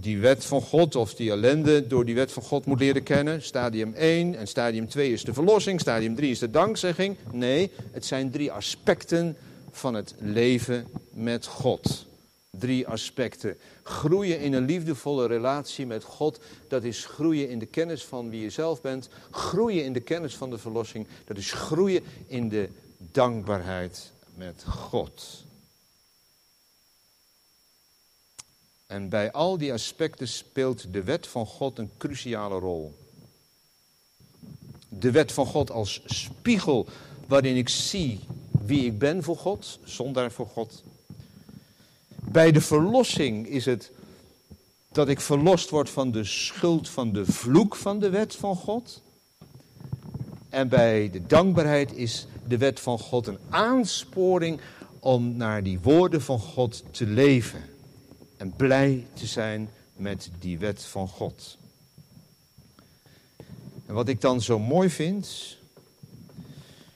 die 0.00 0.18
wet 0.18 0.44
van 0.44 0.60
God 0.60 0.96
of 0.96 1.14
die 1.14 1.30
ellende 1.30 1.86
door 1.86 2.04
die 2.04 2.14
wet 2.14 2.32
van 2.32 2.42
God 2.42 2.66
moet 2.66 2.80
leren 2.80 3.02
kennen. 3.02 3.42
Stadium 3.42 3.94
1 3.94 4.34
en 4.34 4.46
stadium 4.46 4.88
2 4.88 5.12
is 5.12 5.24
de 5.24 5.34
verlossing, 5.34 5.80
stadium 5.80 6.14
3 6.14 6.30
is 6.30 6.38
de 6.38 6.50
dankzegging. 6.50 7.16
Nee, 7.32 7.70
het 7.90 8.04
zijn 8.04 8.30
drie 8.30 8.52
aspecten 8.52 9.36
van 9.70 9.94
het 9.94 10.14
leven 10.18 10.86
met 11.10 11.46
God. 11.46 12.06
Drie 12.50 12.86
aspecten. 12.86 13.56
Groeien 13.82 14.40
in 14.40 14.52
een 14.52 14.64
liefdevolle 14.64 15.26
relatie 15.26 15.86
met 15.86 16.04
God, 16.04 16.40
dat 16.68 16.84
is 16.84 17.04
groeien 17.04 17.48
in 17.48 17.58
de 17.58 17.66
kennis 17.66 18.04
van 18.04 18.30
wie 18.30 18.42
je 18.42 18.50
zelf 18.50 18.80
bent. 18.80 19.08
Groeien 19.30 19.84
in 19.84 19.92
de 19.92 20.00
kennis 20.00 20.36
van 20.36 20.50
de 20.50 20.58
verlossing, 20.58 21.06
dat 21.24 21.36
is 21.36 21.52
groeien 21.52 22.02
in 22.26 22.48
de 22.48 22.68
dankbaarheid 22.98 24.12
met 24.34 24.64
God. 24.64 25.44
En 28.86 29.08
bij 29.08 29.32
al 29.32 29.58
die 29.58 29.72
aspecten 29.72 30.28
speelt 30.28 30.92
de 30.92 31.02
wet 31.02 31.26
van 31.26 31.46
God 31.46 31.78
een 31.78 31.90
cruciale 31.96 32.58
rol. 32.58 32.98
De 34.88 35.10
wet 35.10 35.32
van 35.32 35.46
God 35.46 35.70
als 35.70 36.02
spiegel 36.04 36.86
waarin 37.26 37.56
ik 37.56 37.68
zie 37.68 38.20
wie 38.68 38.84
ik 38.84 38.98
ben 38.98 39.22
voor 39.22 39.36
God, 39.36 39.78
zondaar 39.84 40.32
voor 40.32 40.46
God. 40.46 40.82
Bij 42.08 42.52
de 42.52 42.60
verlossing 42.60 43.46
is 43.48 43.64
het 43.64 43.90
dat 44.92 45.08
ik 45.08 45.20
verlost 45.20 45.70
word 45.70 45.90
van 45.90 46.10
de 46.10 46.24
schuld 46.24 46.88
van 46.88 47.12
de 47.12 47.26
vloek 47.26 47.76
van 47.76 47.98
de 47.98 48.10
wet 48.10 48.34
van 48.34 48.56
God. 48.56 49.02
En 50.48 50.68
bij 50.68 51.10
de 51.10 51.26
dankbaarheid 51.26 51.92
is 51.92 52.26
de 52.46 52.58
wet 52.58 52.80
van 52.80 52.98
God 52.98 53.26
een 53.26 53.38
aansporing 53.48 54.60
om 54.98 55.36
naar 55.36 55.62
die 55.62 55.80
woorden 55.80 56.22
van 56.22 56.38
God 56.38 56.84
te 56.90 57.06
leven. 57.06 57.62
En 58.36 58.52
blij 58.52 59.06
te 59.12 59.26
zijn 59.26 59.70
met 59.96 60.30
die 60.38 60.58
wet 60.58 60.84
van 60.84 61.08
God. 61.08 61.58
En 63.86 63.94
wat 63.94 64.08
ik 64.08 64.20
dan 64.20 64.40
zo 64.40 64.58
mooi 64.58 64.90
vind, 64.90 65.56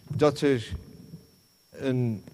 dat 0.08 0.40
er 0.40 0.72
een 1.76 2.24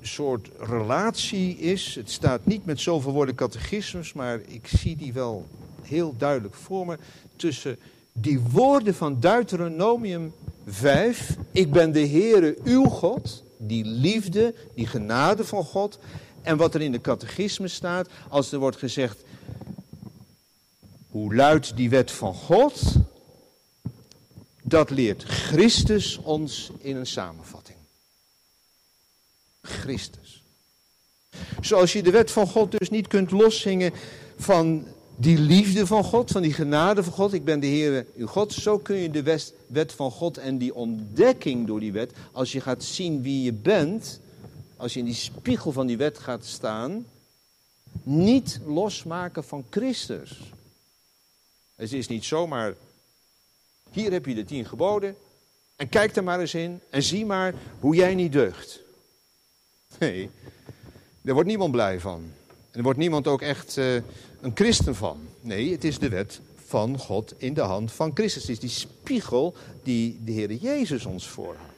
soort 0.00 0.48
relatie 0.58 1.56
is. 1.56 1.94
Het 1.94 2.10
staat 2.10 2.46
niet 2.46 2.64
met 2.64 2.80
zoveel 2.80 3.12
woorden 3.12 3.34
catechismus, 3.34 4.12
maar 4.12 4.40
ik 4.46 4.66
zie 4.66 4.96
die 4.96 5.12
wel 5.12 5.46
heel 5.82 6.14
duidelijk 6.16 6.54
voor 6.54 6.86
me. 6.86 6.98
Tussen 7.36 7.78
die 8.12 8.40
woorden 8.40 8.94
van 8.94 9.20
Deuteronomium 9.20 10.32
5. 10.66 11.36
Ik 11.52 11.70
ben 11.72 11.92
de 11.92 12.06
Heere 12.06 12.56
uw 12.64 12.84
God. 12.84 13.42
Die 13.56 13.84
liefde, 13.84 14.54
die 14.74 14.86
genade 14.86 15.44
van 15.44 15.64
God. 15.64 15.98
En 16.42 16.56
wat 16.56 16.74
er 16.74 16.80
in 16.80 16.92
de 16.92 17.00
catechismus 17.00 17.74
staat, 17.74 18.08
als 18.28 18.52
er 18.52 18.58
wordt 18.58 18.76
gezegd. 18.76 19.22
Hoe 21.10 21.34
luidt 21.34 21.76
die 21.76 21.90
wet 21.90 22.10
van 22.10 22.34
God? 22.34 22.82
Dat 24.62 24.90
leert 24.90 25.22
Christus 25.22 26.18
ons 26.18 26.70
in 26.78 26.96
een 26.96 27.06
samenvatting. 27.06 27.59
Christus. 29.62 30.42
Zoals 31.60 31.92
je 31.92 32.02
de 32.02 32.10
wet 32.10 32.30
van 32.30 32.46
God 32.46 32.78
dus 32.78 32.90
niet 32.90 33.06
kunt 33.06 33.30
loszingen 33.30 33.92
van 34.36 34.86
die 35.16 35.38
liefde 35.38 35.86
van 35.86 36.04
God, 36.04 36.30
van 36.30 36.42
die 36.42 36.52
genade 36.52 37.02
van 37.02 37.12
God. 37.12 37.32
Ik 37.32 37.44
ben 37.44 37.60
de 37.60 37.66
Heer 37.66 38.06
uw 38.16 38.26
God. 38.26 38.52
Zo 38.52 38.78
kun 38.78 38.96
je 38.96 39.10
de 39.10 39.22
wet 39.66 39.92
van 39.92 40.10
God 40.10 40.38
en 40.38 40.58
die 40.58 40.74
ontdekking 40.74 41.66
door 41.66 41.80
die 41.80 41.92
wet, 41.92 42.12
als 42.32 42.52
je 42.52 42.60
gaat 42.60 42.84
zien 42.84 43.22
wie 43.22 43.42
je 43.42 43.52
bent, 43.52 44.20
als 44.76 44.92
je 44.92 44.98
in 44.98 45.04
die 45.04 45.14
spiegel 45.14 45.72
van 45.72 45.86
die 45.86 45.96
wet 45.96 46.18
gaat 46.18 46.44
staan, 46.44 47.06
niet 48.02 48.60
losmaken 48.66 49.44
van 49.44 49.64
Christus. 49.70 50.40
Het 51.74 51.92
is 51.92 52.06
niet 52.06 52.24
zomaar, 52.24 52.74
hier 53.90 54.12
heb 54.12 54.26
je 54.26 54.34
de 54.34 54.44
tien 54.44 54.64
geboden 54.64 55.16
en 55.76 55.88
kijk 55.88 56.16
er 56.16 56.24
maar 56.24 56.40
eens 56.40 56.54
in 56.54 56.80
en 56.90 57.02
zie 57.02 57.26
maar 57.26 57.54
hoe 57.78 57.94
jij 57.94 58.14
niet 58.14 58.32
deugt. 58.32 58.80
Nee, 60.00 60.30
daar 61.22 61.34
wordt 61.34 61.48
niemand 61.48 61.72
blij 61.72 62.00
van. 62.00 62.22
En 62.70 62.78
er 62.78 62.82
wordt 62.82 62.98
niemand 62.98 63.26
ook 63.26 63.42
echt 63.42 63.76
uh, 63.76 63.94
een 64.40 64.52
christen 64.54 64.94
van. 64.94 65.18
Nee, 65.40 65.72
het 65.72 65.84
is 65.84 65.98
de 65.98 66.08
wet 66.08 66.40
van 66.66 66.98
God 66.98 67.34
in 67.36 67.54
de 67.54 67.60
hand 67.60 67.92
van 67.92 68.10
Christus. 68.14 68.42
Het 68.42 68.50
is 68.50 68.58
die 68.58 68.70
spiegel 68.70 69.54
die 69.82 70.20
de 70.24 70.32
Heer 70.32 70.52
Jezus 70.52 71.04
ons 71.04 71.28
voorhoudt. 71.28 71.72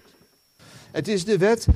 Het 0.90 1.08
is 1.08 1.24
de 1.24 1.38
wet 1.38 1.66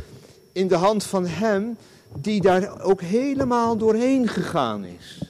in 0.53 0.69
de 0.69 0.75
hand 0.75 1.05
van 1.05 1.27
Hem 1.27 1.77
die 2.15 2.41
daar 2.41 2.81
ook 2.81 3.01
helemaal 3.01 3.77
doorheen 3.77 4.29
gegaan 4.29 4.85
is. 4.85 5.21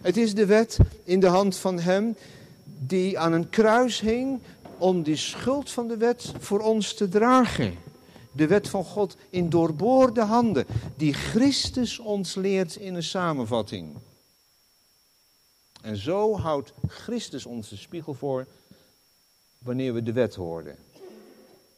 Het 0.00 0.16
is 0.16 0.34
de 0.34 0.46
wet 0.46 0.78
in 1.04 1.20
de 1.20 1.26
hand 1.26 1.56
van 1.56 1.78
Hem 1.78 2.16
die 2.64 3.18
aan 3.18 3.32
een 3.32 3.50
kruis 3.50 4.00
hing 4.00 4.40
om 4.78 5.02
die 5.02 5.16
schuld 5.16 5.70
van 5.70 5.88
de 5.88 5.96
wet 5.96 6.32
voor 6.38 6.60
ons 6.60 6.94
te 6.94 7.08
dragen 7.08 7.74
de 8.34 8.46
wet 8.46 8.68
van 8.68 8.84
God 8.84 9.16
in 9.30 9.48
doorboorde 9.50 10.22
handen, 10.22 10.66
die 10.96 11.12
Christus 11.12 11.98
ons 11.98 12.34
leert 12.34 12.76
in 12.76 12.94
een 12.94 13.02
samenvatting. 13.02 13.96
En 15.82 15.96
zo 15.96 16.36
houdt 16.36 16.72
Christus 16.86 17.46
ons 17.46 17.68
de 17.68 17.76
spiegel 17.76 18.14
voor 18.14 18.46
wanneer 19.58 19.94
we 19.94 20.02
de 20.02 20.12
wet 20.12 20.34
hoorden. 20.34 20.76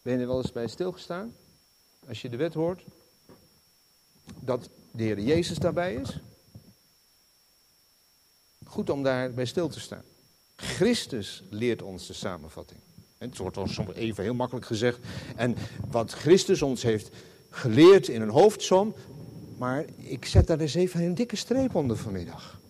Ben 0.02 0.14
je 0.14 0.20
er 0.20 0.26
wel 0.26 0.36
eens 0.36 0.52
bij 0.52 0.68
stilgestaan? 0.68 1.34
Als 2.08 2.22
je 2.22 2.28
de 2.28 2.36
wet 2.36 2.54
hoort, 2.54 2.84
dat 4.40 4.68
de 4.90 5.02
Heer 5.02 5.20
Jezus 5.20 5.58
daarbij 5.58 5.94
is? 5.94 6.18
Goed 8.64 8.90
om 8.90 9.02
daarbij 9.02 9.44
stil 9.44 9.68
te 9.68 9.80
staan. 9.80 10.04
Christus 10.56 11.42
leert 11.50 11.82
ons 11.82 12.06
de 12.06 12.12
samenvatting. 12.12 12.80
Het 13.28 13.38
wordt 13.38 13.58
soms 13.70 13.94
even 13.94 14.22
heel 14.22 14.34
makkelijk 14.34 14.66
gezegd. 14.66 14.98
En 15.36 15.56
wat 15.90 16.12
Christus 16.12 16.62
ons 16.62 16.82
heeft 16.82 17.10
geleerd 17.50 18.08
in 18.08 18.22
een 18.22 18.28
hoofdsom. 18.28 18.94
Maar 19.58 19.84
ik 19.96 20.24
zet 20.24 20.46
daar 20.46 20.60
eens 20.60 20.74
even 20.74 21.02
een 21.02 21.14
dikke 21.14 21.36
streep 21.36 21.74
onder 21.74 21.96
vanmiddag. 21.96 22.60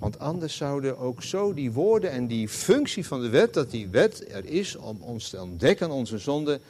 Want 0.00 0.18
anders 0.18 0.56
zouden 0.56 0.98
ook 0.98 1.22
zo 1.22 1.54
die 1.54 1.72
woorden 1.72 2.10
en 2.10 2.26
die 2.26 2.48
functie 2.48 3.06
van 3.06 3.22
de 3.22 3.28
wet, 3.28 3.54
dat 3.54 3.70
die 3.70 3.88
wet 3.88 4.32
er 4.32 4.44
is 4.44 4.76
om 4.76 5.02
ons 5.02 5.28
te 5.28 5.40
ontdekken 5.40 5.90
onze 5.90 6.18
zonde, 6.18 6.60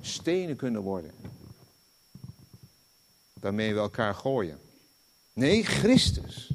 stenen 0.00 0.56
kunnen 0.56 0.82
worden. 0.82 1.10
Waarmee 3.32 3.74
we 3.74 3.80
elkaar 3.80 4.14
gooien. 4.14 4.58
Nee, 5.32 5.64
Christus. 5.64 6.53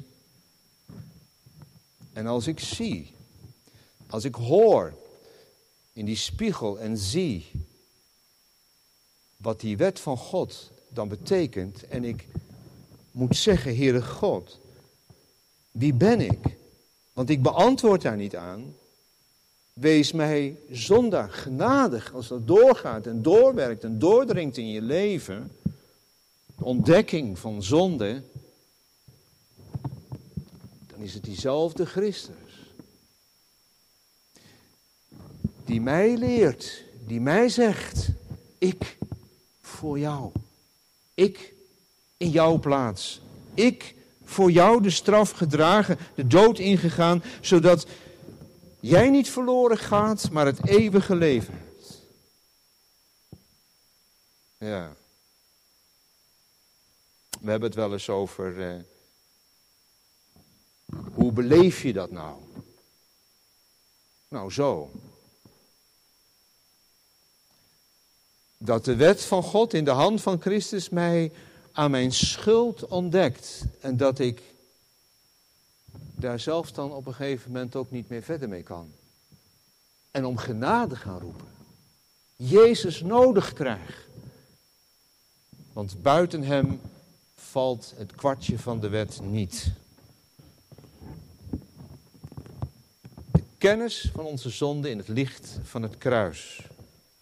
En 2.20 2.26
als 2.26 2.46
ik 2.46 2.60
zie, 2.60 3.14
als 4.06 4.24
ik 4.24 4.34
hoor 4.34 4.94
in 5.92 6.04
die 6.04 6.16
spiegel 6.16 6.78
en 6.78 6.98
zie 6.98 7.50
wat 9.36 9.60
die 9.60 9.76
wet 9.76 10.00
van 10.00 10.16
God 10.16 10.70
dan 10.88 11.08
betekent 11.08 11.86
en 11.86 12.04
ik 12.04 12.26
moet 13.10 13.36
zeggen, 13.36 13.76
Heere 13.76 14.02
God, 14.02 14.58
wie 15.70 15.94
ben 15.94 16.20
ik? 16.20 16.56
Want 17.12 17.30
ik 17.30 17.42
beantwoord 17.42 18.02
daar 18.02 18.16
niet 18.16 18.36
aan. 18.36 18.74
Wees 19.72 20.12
mij 20.12 20.56
zondag 20.70 21.42
genadig 21.42 22.14
als 22.14 22.28
dat 22.28 22.46
doorgaat 22.46 23.06
en 23.06 23.22
doorwerkt 23.22 23.84
en 23.84 23.98
doordringt 23.98 24.56
in 24.56 24.68
je 24.68 24.82
leven. 24.82 25.56
De 26.56 26.64
ontdekking 26.64 27.38
van 27.38 27.62
zonde 27.62 28.22
is 31.02 31.14
het 31.14 31.24
diezelfde 31.24 31.86
Christus. 31.86 32.74
Die 35.64 35.80
mij 35.80 36.16
leert, 36.16 36.84
die 37.06 37.20
mij 37.20 37.48
zegt, 37.48 38.08
ik 38.58 38.98
voor 39.60 39.98
jou. 39.98 40.32
Ik 41.14 41.54
in 42.16 42.30
jouw 42.30 42.58
plaats. 42.58 43.20
Ik 43.54 43.94
voor 44.24 44.50
jou 44.50 44.82
de 44.82 44.90
straf 44.90 45.30
gedragen, 45.30 45.98
de 46.14 46.26
dood 46.26 46.58
ingegaan, 46.58 47.22
zodat 47.40 47.86
jij 48.80 49.10
niet 49.10 49.30
verloren 49.30 49.78
gaat, 49.78 50.30
maar 50.30 50.46
het 50.46 50.66
eeuwige 50.66 51.14
leven 51.14 51.54
hebt. 51.54 52.02
Ja. 54.58 54.96
We 57.40 57.50
hebben 57.50 57.68
het 57.68 57.78
wel 57.78 57.92
eens 57.92 58.08
over 58.08 58.70
eh, 58.70 58.80
hoe 61.12 61.32
beleef 61.32 61.82
je 61.82 61.92
dat 61.92 62.10
nou? 62.10 62.36
Nou, 64.28 64.50
zo. 64.50 64.90
Dat 68.58 68.84
de 68.84 68.96
wet 68.96 69.24
van 69.24 69.42
God 69.42 69.74
in 69.74 69.84
de 69.84 69.90
hand 69.90 70.20
van 70.20 70.40
Christus 70.40 70.88
mij 70.88 71.32
aan 71.72 71.90
mijn 71.90 72.12
schuld 72.12 72.86
ontdekt. 72.86 73.62
En 73.80 73.96
dat 73.96 74.18
ik 74.18 74.42
daar 75.92 76.40
zelf 76.40 76.72
dan 76.72 76.92
op 76.92 77.06
een 77.06 77.14
gegeven 77.14 77.52
moment 77.52 77.76
ook 77.76 77.90
niet 77.90 78.08
meer 78.08 78.22
verder 78.22 78.48
mee 78.48 78.62
kan. 78.62 78.92
En 80.10 80.24
om 80.24 80.36
genade 80.36 80.96
gaan 80.96 81.20
roepen. 81.20 81.48
Jezus 82.36 83.00
nodig 83.00 83.52
krijg. 83.52 84.08
Want 85.72 86.02
buiten 86.02 86.42
hem 86.42 86.80
valt 87.34 87.92
het 87.96 88.14
kwartje 88.14 88.58
van 88.58 88.80
de 88.80 88.88
wet 88.88 89.20
niet. 89.22 89.72
Kennis 93.60 94.10
van 94.14 94.24
onze 94.24 94.50
zonde 94.50 94.90
in 94.90 94.98
het 94.98 95.08
licht 95.08 95.58
van 95.62 95.82
het 95.82 95.98
kruis. 95.98 96.60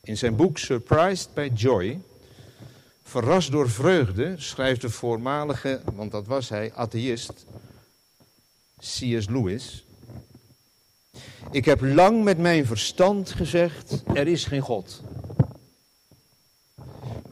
In 0.02 0.16
zijn 0.16 0.36
boek 0.36 0.58
Surprised 0.58 1.34
by 1.34 1.50
Joy, 1.54 2.00
verrast 3.02 3.50
door 3.50 3.70
vreugde, 3.70 4.34
schrijft 4.36 4.80
de 4.80 4.90
voormalige, 4.90 5.80
want 5.94 6.10
dat 6.10 6.26
was 6.26 6.48
hij, 6.48 6.72
atheïst, 6.74 7.32
C.S. 8.78 9.28
Lewis. 9.28 9.84
Ik 11.50 11.64
heb 11.64 11.80
lang 11.80 12.24
met 12.24 12.38
mijn 12.38 12.66
verstand 12.66 13.30
gezegd, 13.30 14.02
er 14.14 14.28
is 14.28 14.44
geen 14.44 14.60
God. 14.60 15.02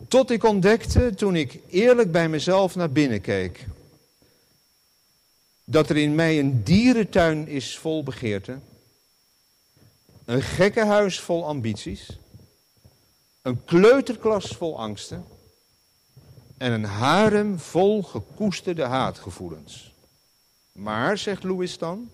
Tot 0.08 0.30
ik 0.30 0.44
ontdekte, 0.44 1.14
toen 1.14 1.36
ik 1.36 1.58
eerlijk 1.70 2.12
bij 2.12 2.28
mezelf 2.28 2.74
naar 2.76 2.90
binnen 2.90 3.20
keek, 3.20 3.66
dat 5.64 5.90
er 5.90 5.96
in 5.96 6.14
mij 6.14 6.38
een 6.38 6.62
dierentuin 6.64 7.48
is 7.48 7.78
vol 7.78 8.02
begeerte, 8.02 8.58
een 10.26 10.42
gekkenhuis 10.42 11.20
vol 11.20 11.46
ambities, 11.46 12.18
een 13.42 13.64
kleuterklas 13.64 14.46
vol 14.46 14.78
angsten 14.78 15.24
en 16.56 16.72
een 16.72 16.84
harem 16.84 17.58
vol 17.58 18.02
gekoesterde 18.02 18.82
haatgevoelens. 18.82 19.92
Maar, 20.72 21.18
zegt 21.18 21.42
Louis 21.42 21.78
dan, 21.78 22.10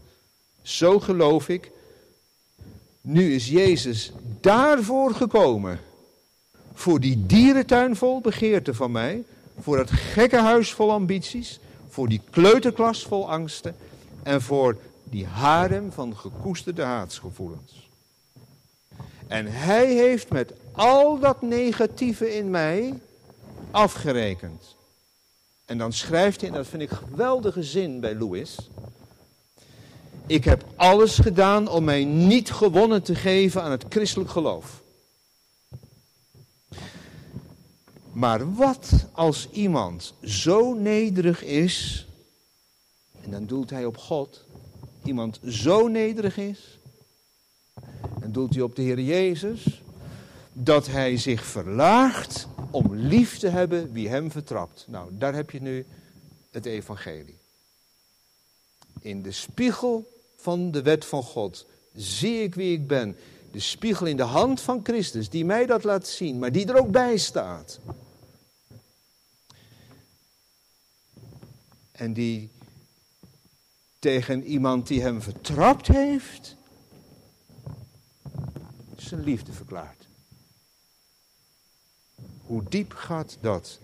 zo 0.62 1.00
geloof 1.00 1.48
ik, 1.48 1.70
nu 3.00 3.34
is 3.34 3.48
Jezus 3.48 4.12
daarvoor 4.40 5.14
gekomen. 5.14 5.80
Voor 6.72 7.00
die 7.00 7.26
dierentuin 7.26 7.96
vol 7.96 8.20
begeerte 8.20 8.74
van 8.74 8.90
mij, 8.90 9.24
voor 9.60 9.78
het 9.78 9.90
gekkenhuis 9.90 10.72
vol 10.72 10.92
ambities, 10.92 11.60
voor 11.88 12.08
die 12.08 12.20
kleuterklas 12.30 13.02
vol 13.02 13.30
angsten 13.30 13.76
en 14.22 14.42
voor 14.42 14.78
die 15.04 15.26
harem 15.26 15.92
van 15.92 16.16
gekoesterde 16.16 16.82
haatsgevoelens. 16.82 17.81
En 19.26 19.46
hij 19.46 19.94
heeft 19.94 20.30
met 20.30 20.52
al 20.72 21.18
dat 21.18 21.42
negatieve 21.42 22.34
in 22.34 22.50
mij 22.50 23.00
afgerekend. 23.70 24.76
En 25.64 25.78
dan 25.78 25.92
schrijft 25.92 26.40
hij, 26.40 26.50
en 26.50 26.56
dat 26.56 26.66
vind 26.66 26.82
ik 26.82 26.90
geweldige 26.90 27.62
zin 27.62 28.00
bij 28.00 28.14
Louis. 28.14 28.56
Ik 30.26 30.44
heb 30.44 30.64
alles 30.76 31.18
gedaan 31.18 31.68
om 31.68 31.84
mij 31.84 32.04
niet 32.04 32.50
gewonnen 32.50 33.02
te 33.02 33.14
geven 33.14 33.62
aan 33.62 33.70
het 33.70 33.84
christelijk 33.88 34.30
geloof. 34.30 34.82
Maar 38.12 38.54
wat 38.54 39.06
als 39.12 39.48
iemand 39.50 40.14
zo 40.22 40.74
nederig 40.74 41.42
is, 41.44 42.06
en 43.22 43.30
dan 43.30 43.46
doelt 43.46 43.70
hij 43.70 43.84
op 43.84 43.96
God, 43.96 44.44
iemand 45.04 45.40
zo 45.46 45.88
nederig 45.88 46.36
is, 46.36 46.78
en 48.32 48.38
doelt 48.38 48.54
hij 48.54 48.62
op 48.62 48.76
de 48.76 48.82
Heer 48.82 49.00
Jezus, 49.00 49.82
dat 50.52 50.86
hij 50.86 51.16
zich 51.16 51.44
verlaagt 51.44 52.48
om 52.70 52.94
lief 52.94 53.38
te 53.38 53.48
hebben 53.48 53.92
wie 53.92 54.08
hem 54.08 54.30
vertrapt. 54.30 54.84
Nou, 54.88 55.10
daar 55.18 55.34
heb 55.34 55.50
je 55.50 55.62
nu 55.62 55.86
het 56.50 56.66
evangelie. 56.66 57.38
In 59.00 59.22
de 59.22 59.32
spiegel 59.32 60.12
van 60.36 60.70
de 60.70 60.82
wet 60.82 61.04
van 61.04 61.22
God 61.22 61.66
zie 61.94 62.42
ik 62.42 62.54
wie 62.54 62.72
ik 62.72 62.86
ben. 62.86 63.16
De 63.50 63.60
spiegel 63.60 64.06
in 64.06 64.16
de 64.16 64.22
hand 64.22 64.60
van 64.60 64.80
Christus, 64.82 65.28
die 65.28 65.44
mij 65.44 65.66
dat 65.66 65.84
laat 65.84 66.06
zien, 66.06 66.38
maar 66.38 66.52
die 66.52 66.66
er 66.66 66.78
ook 66.78 66.90
bij 66.90 67.16
staat. 67.16 67.78
En 71.92 72.12
die 72.12 72.50
tegen 73.98 74.44
iemand 74.44 74.86
die 74.86 75.02
hem 75.02 75.22
vertrapt 75.22 75.86
heeft, 75.86 76.56
zijn 79.12 79.24
liefde 79.24 79.52
verklaart. 79.52 80.06
Hoe 82.46 82.62
diep 82.68 82.92
gaat 82.92 83.38
dat? 83.40 83.78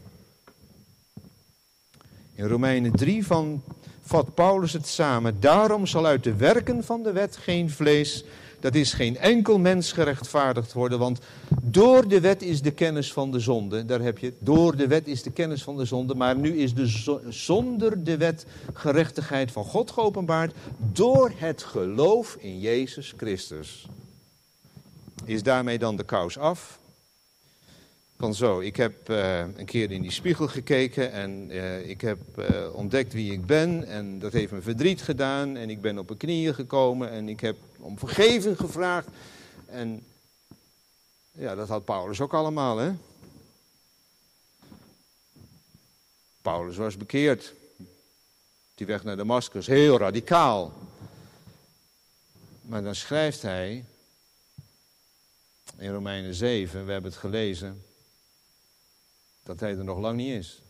In 2.34 2.46
Romeinen 2.46 2.92
3 2.92 3.26
van, 3.26 3.62
vat 4.02 4.34
Paulus 4.34 4.72
het 4.72 4.86
samen. 4.86 5.40
Daarom 5.40 5.86
zal 5.86 6.06
uit 6.06 6.24
de 6.24 6.34
werken 6.34 6.84
van 6.84 7.02
de 7.02 7.12
wet 7.12 7.36
geen 7.36 7.70
vlees, 7.70 8.24
dat 8.60 8.74
is 8.74 8.92
geen 8.92 9.16
enkel 9.16 9.58
mens 9.58 9.92
gerechtvaardigd 9.92 10.72
worden. 10.72 10.98
Want 10.98 11.18
door 11.62 12.08
de 12.08 12.20
wet 12.20 12.42
is 12.42 12.62
de 12.62 12.72
kennis 12.72 13.12
van 13.12 13.30
de 13.30 13.40
zonde. 13.40 13.84
Daar 13.84 14.00
heb 14.00 14.18
je. 14.18 14.32
Door 14.38 14.76
de 14.76 14.86
wet 14.86 15.06
is 15.06 15.22
de 15.22 15.30
kennis 15.30 15.62
van 15.62 15.76
de 15.76 15.84
zonde. 15.84 16.14
Maar 16.14 16.36
nu 16.36 16.58
is 16.58 16.74
de 16.74 16.86
zonder 17.28 18.04
de 18.04 18.16
wet 18.16 18.46
gerechtigheid 18.72 19.50
van 19.50 19.64
God 19.64 19.90
geopenbaard. 19.90 20.54
Door 20.92 21.32
het 21.36 21.62
geloof 21.62 22.36
in 22.40 22.60
Jezus 22.60 23.14
Christus. 23.16 23.88
Is 25.28 25.42
daarmee 25.42 25.78
dan 25.78 25.96
de 25.96 26.04
kous 26.04 26.38
af? 26.38 26.78
Van 28.18 28.34
zo, 28.34 28.60
ik 28.60 28.76
heb 28.76 29.10
uh, 29.10 29.38
een 29.38 29.64
keer 29.64 29.90
in 29.90 30.02
die 30.02 30.10
spiegel 30.10 30.48
gekeken 30.48 31.12
en 31.12 31.50
uh, 31.50 31.88
ik 31.88 32.00
heb 32.00 32.18
uh, 32.38 32.74
ontdekt 32.74 33.12
wie 33.12 33.32
ik 33.32 33.46
ben 33.46 33.86
en 33.86 34.18
dat 34.18 34.32
heeft 34.32 34.52
me 34.52 34.62
verdriet 34.62 35.02
gedaan 35.02 35.56
en 35.56 35.70
ik 35.70 35.80
ben 35.80 35.98
op 35.98 36.06
mijn 36.06 36.18
knieën 36.18 36.54
gekomen 36.54 37.10
en 37.10 37.28
ik 37.28 37.40
heb 37.40 37.56
om 37.78 37.98
vergeving 37.98 38.56
gevraagd. 38.56 39.08
En 39.66 40.04
ja, 41.32 41.54
dat 41.54 41.68
had 41.68 41.84
Paulus 41.84 42.20
ook 42.20 42.34
allemaal, 42.34 42.76
hè? 42.76 42.92
Paulus 46.42 46.76
was 46.76 46.96
bekeerd. 46.96 47.54
Die 48.74 48.86
weg 48.86 49.04
naar 49.04 49.16
Damascus, 49.16 49.66
heel 49.66 49.98
radicaal. 49.98 50.72
Maar 52.60 52.82
dan 52.82 52.94
schrijft 52.94 53.42
hij 53.42 53.84
in 55.78 55.92
Romeinen 55.92 56.34
7, 56.34 56.86
we 56.86 56.92
hebben 56.92 57.10
het 57.10 57.20
gelezen 57.20 57.84
dat 59.42 59.60
hij 59.60 59.70
er 59.70 59.84
nog 59.84 59.98
lang 59.98 60.16
niet 60.16 60.38
is. 60.38 60.62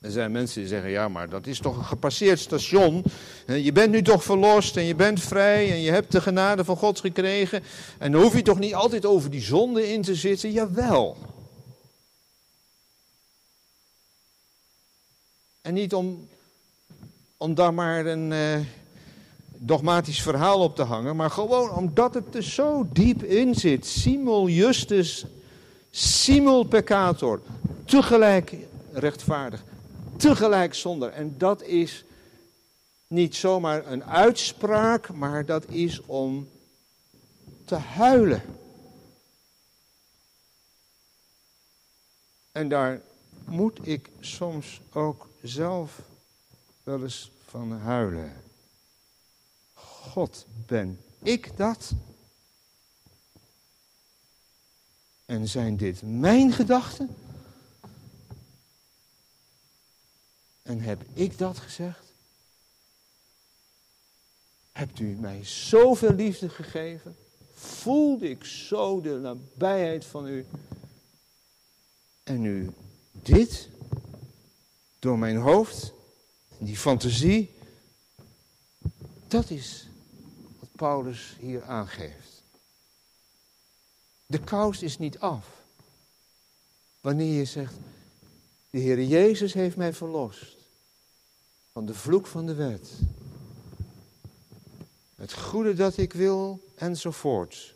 Er 0.00 0.10
zijn 0.10 0.32
mensen 0.32 0.60
die 0.60 0.68
zeggen, 0.68 0.90
ja, 0.90 1.08
maar 1.08 1.28
dat 1.28 1.46
is 1.46 1.58
toch 1.58 1.76
een 1.76 1.84
gepasseerd 1.84 2.38
station. 2.38 3.04
Je 3.46 3.72
bent 3.72 3.92
nu 3.92 4.02
toch 4.02 4.24
verlost 4.24 4.76
en 4.76 4.84
je 4.84 4.94
bent 4.94 5.20
vrij 5.20 5.70
en 5.70 5.80
je 5.80 5.90
hebt 5.90 6.12
de 6.12 6.20
genade 6.20 6.64
van 6.64 6.76
God 6.76 7.00
gekregen. 7.00 7.62
En 7.98 8.12
dan 8.12 8.22
hoef 8.22 8.34
je 8.34 8.42
toch 8.42 8.58
niet 8.58 8.74
altijd 8.74 9.06
over 9.06 9.30
die 9.30 9.40
zonde 9.40 9.92
in 9.92 10.02
te 10.02 10.14
zitten? 10.14 10.52
Jawel. 10.52 11.16
En 15.60 15.74
niet 15.74 15.94
om, 15.94 16.28
om 17.36 17.54
daar 17.54 17.74
maar 17.74 18.06
een 18.06 18.30
uh, 18.30 18.66
dogmatisch 19.62 20.22
verhaal 20.22 20.60
op 20.60 20.76
te 20.76 20.82
hangen, 20.82 21.16
maar 21.16 21.30
gewoon 21.30 21.70
omdat 21.70 22.14
het 22.14 22.34
er 22.34 22.42
zo 22.42 22.86
diep 22.92 23.22
in 23.22 23.54
zit. 23.54 23.86
Simul 23.86 24.48
justus 24.48 25.26
simul 25.90 26.64
peccator, 26.64 27.40
tegelijk 27.84 28.56
rechtvaardig, 28.92 29.64
tegelijk 30.16 30.74
zonder. 30.74 31.10
En 31.10 31.34
dat 31.38 31.62
is 31.62 32.04
niet 33.06 33.36
zomaar 33.36 33.86
een 33.86 34.04
uitspraak, 34.04 35.12
maar 35.12 35.44
dat 35.46 35.64
is 35.68 36.00
om 36.06 36.48
te 37.64 37.74
huilen. 37.74 38.42
En 42.52 42.68
daar 42.68 43.00
moet 43.44 43.78
ik 43.82 44.10
soms 44.20 44.80
ook 44.92 45.28
zelf 45.42 46.00
wel 46.82 47.02
eens 47.02 47.30
van 47.44 47.72
huilen. 47.72 48.32
God, 50.10 50.46
ben 50.66 51.00
ik 51.22 51.56
dat? 51.56 51.92
En 55.24 55.48
zijn 55.48 55.76
dit 55.76 56.02
mijn 56.02 56.52
gedachten? 56.52 57.16
En 60.62 60.80
heb 60.80 61.02
ik 61.12 61.38
dat 61.38 61.58
gezegd? 61.58 62.12
Hebt 64.72 64.98
u 64.98 65.06
mij 65.06 65.44
zoveel 65.44 66.14
liefde 66.14 66.48
gegeven? 66.48 67.16
Voelde 67.54 68.30
ik 68.30 68.44
zo 68.44 69.00
de 69.00 69.18
nabijheid 69.18 70.04
van 70.04 70.26
u? 70.26 70.46
En 72.22 72.40
nu 72.40 72.70
dit? 73.12 73.68
Door 74.98 75.18
mijn 75.18 75.36
hoofd? 75.36 75.92
Die 76.58 76.76
fantasie? 76.76 77.54
Dat 79.28 79.50
is 79.50 79.89
Paulus 80.80 81.36
hier 81.38 81.64
aangeeft. 81.64 82.42
De 84.26 84.40
kous 84.40 84.82
is 84.82 84.98
niet 84.98 85.18
af. 85.18 85.46
Wanneer 87.00 87.38
je 87.38 87.44
zegt, 87.44 87.74
de 88.70 88.78
Heer 88.78 89.02
Jezus 89.02 89.52
heeft 89.52 89.76
mij 89.76 89.92
verlost 89.92 90.56
van 91.72 91.86
de 91.86 91.94
vloek 91.94 92.26
van 92.26 92.46
de 92.46 92.54
wet. 92.54 92.90
Het 95.14 95.32
goede 95.32 95.74
dat 95.74 95.96
ik 95.96 96.12
wil 96.12 96.70
enzovoort. 96.74 97.74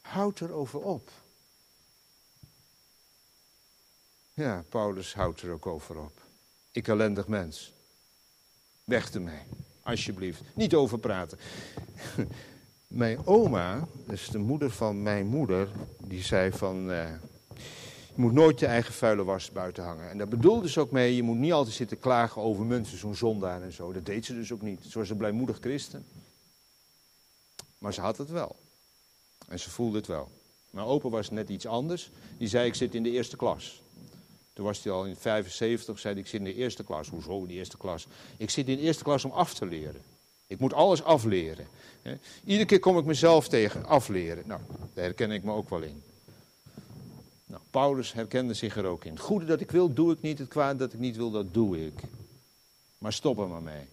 Houd 0.00 0.40
erover 0.40 0.80
op. 0.80 1.10
Ja, 4.34 4.64
Paulus 4.68 5.14
houdt 5.14 5.42
er 5.42 5.50
ook 5.50 5.66
over 5.66 5.98
op. 5.98 6.22
Ik 6.72 6.88
ellendig 6.88 7.26
mens. 7.26 7.72
Weg 8.84 9.14
ermee, 9.14 9.42
alsjeblieft. 9.86 10.42
Niet 10.54 10.74
over 10.74 10.98
praten. 10.98 11.38
Mijn 12.86 13.26
oma, 13.26 13.88
dus 14.06 14.28
de 14.28 14.38
moeder 14.38 14.70
van 14.70 15.02
mijn 15.02 15.26
moeder, 15.26 15.68
die 15.98 16.22
zei 16.22 16.52
van... 16.52 16.90
Uh, 16.90 17.08
je 18.14 18.22
moet 18.22 18.32
nooit 18.32 18.60
je 18.60 18.66
eigen 18.66 18.94
vuile 18.94 19.24
was 19.24 19.50
buiten 19.50 19.84
hangen. 19.84 20.10
En 20.10 20.18
daar 20.18 20.28
bedoelde 20.28 20.68
ze 20.68 20.80
ook 20.80 20.90
mee, 20.90 21.16
je 21.16 21.22
moet 21.22 21.36
niet 21.36 21.52
altijd 21.52 21.74
zitten 21.74 21.98
klagen 21.98 22.42
over 22.42 22.64
mensen, 22.64 22.98
zo'n 22.98 23.14
zondaar 23.14 23.62
en 23.62 23.72
zo. 23.72 23.92
Dat 23.92 24.06
deed 24.06 24.24
ze 24.24 24.34
dus 24.34 24.52
ook 24.52 24.62
niet. 24.62 24.80
Ze 24.88 24.98
was 24.98 25.10
een 25.10 25.16
blijmoedig 25.16 25.58
christen. 25.60 26.06
Maar 27.78 27.94
ze 27.94 28.00
had 28.00 28.18
het 28.18 28.30
wel. 28.30 28.56
En 29.48 29.60
ze 29.60 29.70
voelde 29.70 29.96
het 29.96 30.06
wel. 30.06 30.30
Mijn 30.70 30.86
opa 30.86 31.08
was 31.08 31.30
net 31.30 31.48
iets 31.48 31.66
anders. 31.66 32.10
Die 32.38 32.48
zei, 32.48 32.66
ik 32.66 32.74
zit 32.74 32.94
in 32.94 33.02
de 33.02 33.10
eerste 33.10 33.36
klas. 33.36 33.82
Toen 34.56 34.64
was 34.64 34.82
hij 34.82 34.92
al 34.92 35.04
in 35.04 35.16
75, 35.16 35.98
zei 35.98 36.14
hij, 36.14 36.22
ik 36.22 36.28
zit 36.28 36.40
in 36.40 36.46
de 36.46 36.54
eerste 36.54 36.84
klas. 36.84 37.08
Hoezo 37.08 37.40
in 37.40 37.46
de 37.46 37.52
eerste 37.52 37.76
klas? 37.76 38.06
Ik 38.36 38.50
zit 38.50 38.68
in 38.68 38.76
de 38.76 38.82
eerste 38.82 39.02
klas 39.02 39.24
om 39.24 39.30
af 39.30 39.54
te 39.54 39.66
leren. 39.66 40.00
Ik 40.46 40.58
moet 40.58 40.72
alles 40.72 41.02
afleren. 41.02 41.66
Iedere 42.44 42.66
keer 42.66 42.78
kom 42.78 42.98
ik 42.98 43.04
mezelf 43.04 43.48
tegen, 43.48 43.84
afleren. 43.84 44.44
Nou, 44.46 44.60
daar 44.94 45.04
herken 45.04 45.30
ik 45.30 45.42
me 45.42 45.52
ook 45.52 45.70
wel 45.70 45.82
in. 45.82 46.02
Nou, 47.46 47.62
Paulus 47.70 48.12
herkende 48.12 48.54
zich 48.54 48.76
er 48.76 48.84
ook 48.84 49.04
in. 49.04 49.12
Het 49.12 49.20
goede 49.20 49.44
dat 49.44 49.60
ik 49.60 49.70
wil, 49.70 49.92
doe 49.92 50.12
ik 50.12 50.22
niet. 50.22 50.38
Het 50.38 50.48
kwaad 50.48 50.78
dat 50.78 50.92
ik 50.92 50.98
niet 50.98 51.16
wil, 51.16 51.30
dat 51.30 51.54
doe 51.54 51.86
ik. 51.86 52.00
Maar 52.98 53.12
stop 53.12 53.38
er 53.38 53.48
maar 53.48 53.62
mee. 53.62 53.86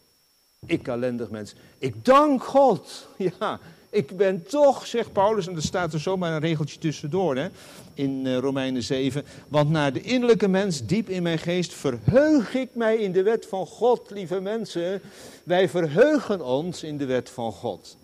Ik 0.66 0.88
ellendig 0.88 1.30
mens. 1.30 1.53
Ik 1.78 2.05
dank 2.05 2.43
God. 2.43 3.07
Ja, 3.39 3.59
ik 3.93 4.17
ben 4.17 4.43
toch, 4.43 4.85
zegt 4.85 5.11
Paulus, 5.11 5.47
en 5.47 5.55
er 5.55 5.61
staat 5.61 5.93
er 5.93 5.99
zomaar 5.99 6.31
een 6.31 6.39
regeltje 6.39 6.79
tussendoor 6.79 7.35
hè, 7.35 7.47
in 7.93 8.25
uh, 8.25 8.37
Romeinen 8.37 8.83
7. 8.83 9.25
Want 9.47 9.69
naar 9.69 9.93
de 9.93 10.01
innerlijke 10.01 10.47
mens, 10.47 10.85
diep 10.85 11.09
in 11.09 11.23
mijn 11.23 11.39
geest, 11.39 11.73
verheug 11.73 12.55
ik 12.55 12.69
mij 12.75 12.97
in 12.97 13.11
de 13.11 13.23
wet 13.23 13.45
van 13.45 13.65
God, 13.65 14.09
lieve 14.09 14.39
mensen. 14.39 15.01
Wij 15.43 15.69
verheugen 15.69 16.45
ons 16.45 16.83
in 16.83 16.97
de 16.97 17.05
wet 17.05 17.29
van 17.29 17.51
God. 17.51 17.97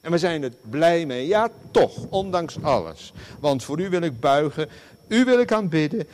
En 0.00 0.10
we 0.10 0.18
zijn 0.18 0.42
er 0.42 0.52
blij 0.70 1.06
mee. 1.06 1.26
Ja, 1.26 1.50
toch, 1.70 2.06
ondanks 2.08 2.62
alles. 2.62 3.12
Want 3.40 3.64
voor 3.64 3.80
u 3.80 3.88
wil 3.88 4.02
ik 4.02 4.20
buigen, 4.20 4.68
u 5.08 5.24
wil 5.24 5.40
ik 5.40 5.52
aanbidden, 5.52 6.06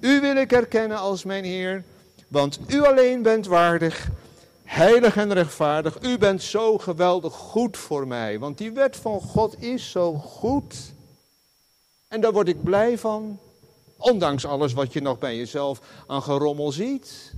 u 0.00 0.20
wil 0.20 0.36
ik 0.36 0.52
erkennen 0.52 0.98
als 0.98 1.24
mijn 1.24 1.44
Heer. 1.44 1.84
Want 2.28 2.58
u 2.66 2.84
alleen 2.84 3.22
bent 3.22 3.46
waardig, 3.46 4.08
heilig 4.66 5.16
en 5.16 5.32
rechtvaardig. 5.32 6.02
U 6.02 6.18
bent 6.18 6.42
zo 6.42 6.78
geweldig 6.78 7.34
goed 7.34 7.76
voor 7.76 8.06
mij. 8.06 8.38
Want 8.38 8.58
die 8.58 8.70
wet 8.70 8.96
van 8.96 9.20
God 9.20 9.62
is 9.62 9.90
zo 9.90 10.14
goed. 10.14 10.74
En 12.08 12.20
daar 12.20 12.32
word 12.32 12.48
ik 12.48 12.62
blij 12.62 12.98
van. 12.98 13.38
Ondanks 13.96 14.44
alles 14.44 14.72
wat 14.72 14.92
je 14.92 15.00
nog 15.00 15.18
bij 15.18 15.36
jezelf 15.36 15.80
aan 16.06 16.22
gerommel 16.22 16.72
ziet. 16.72 17.32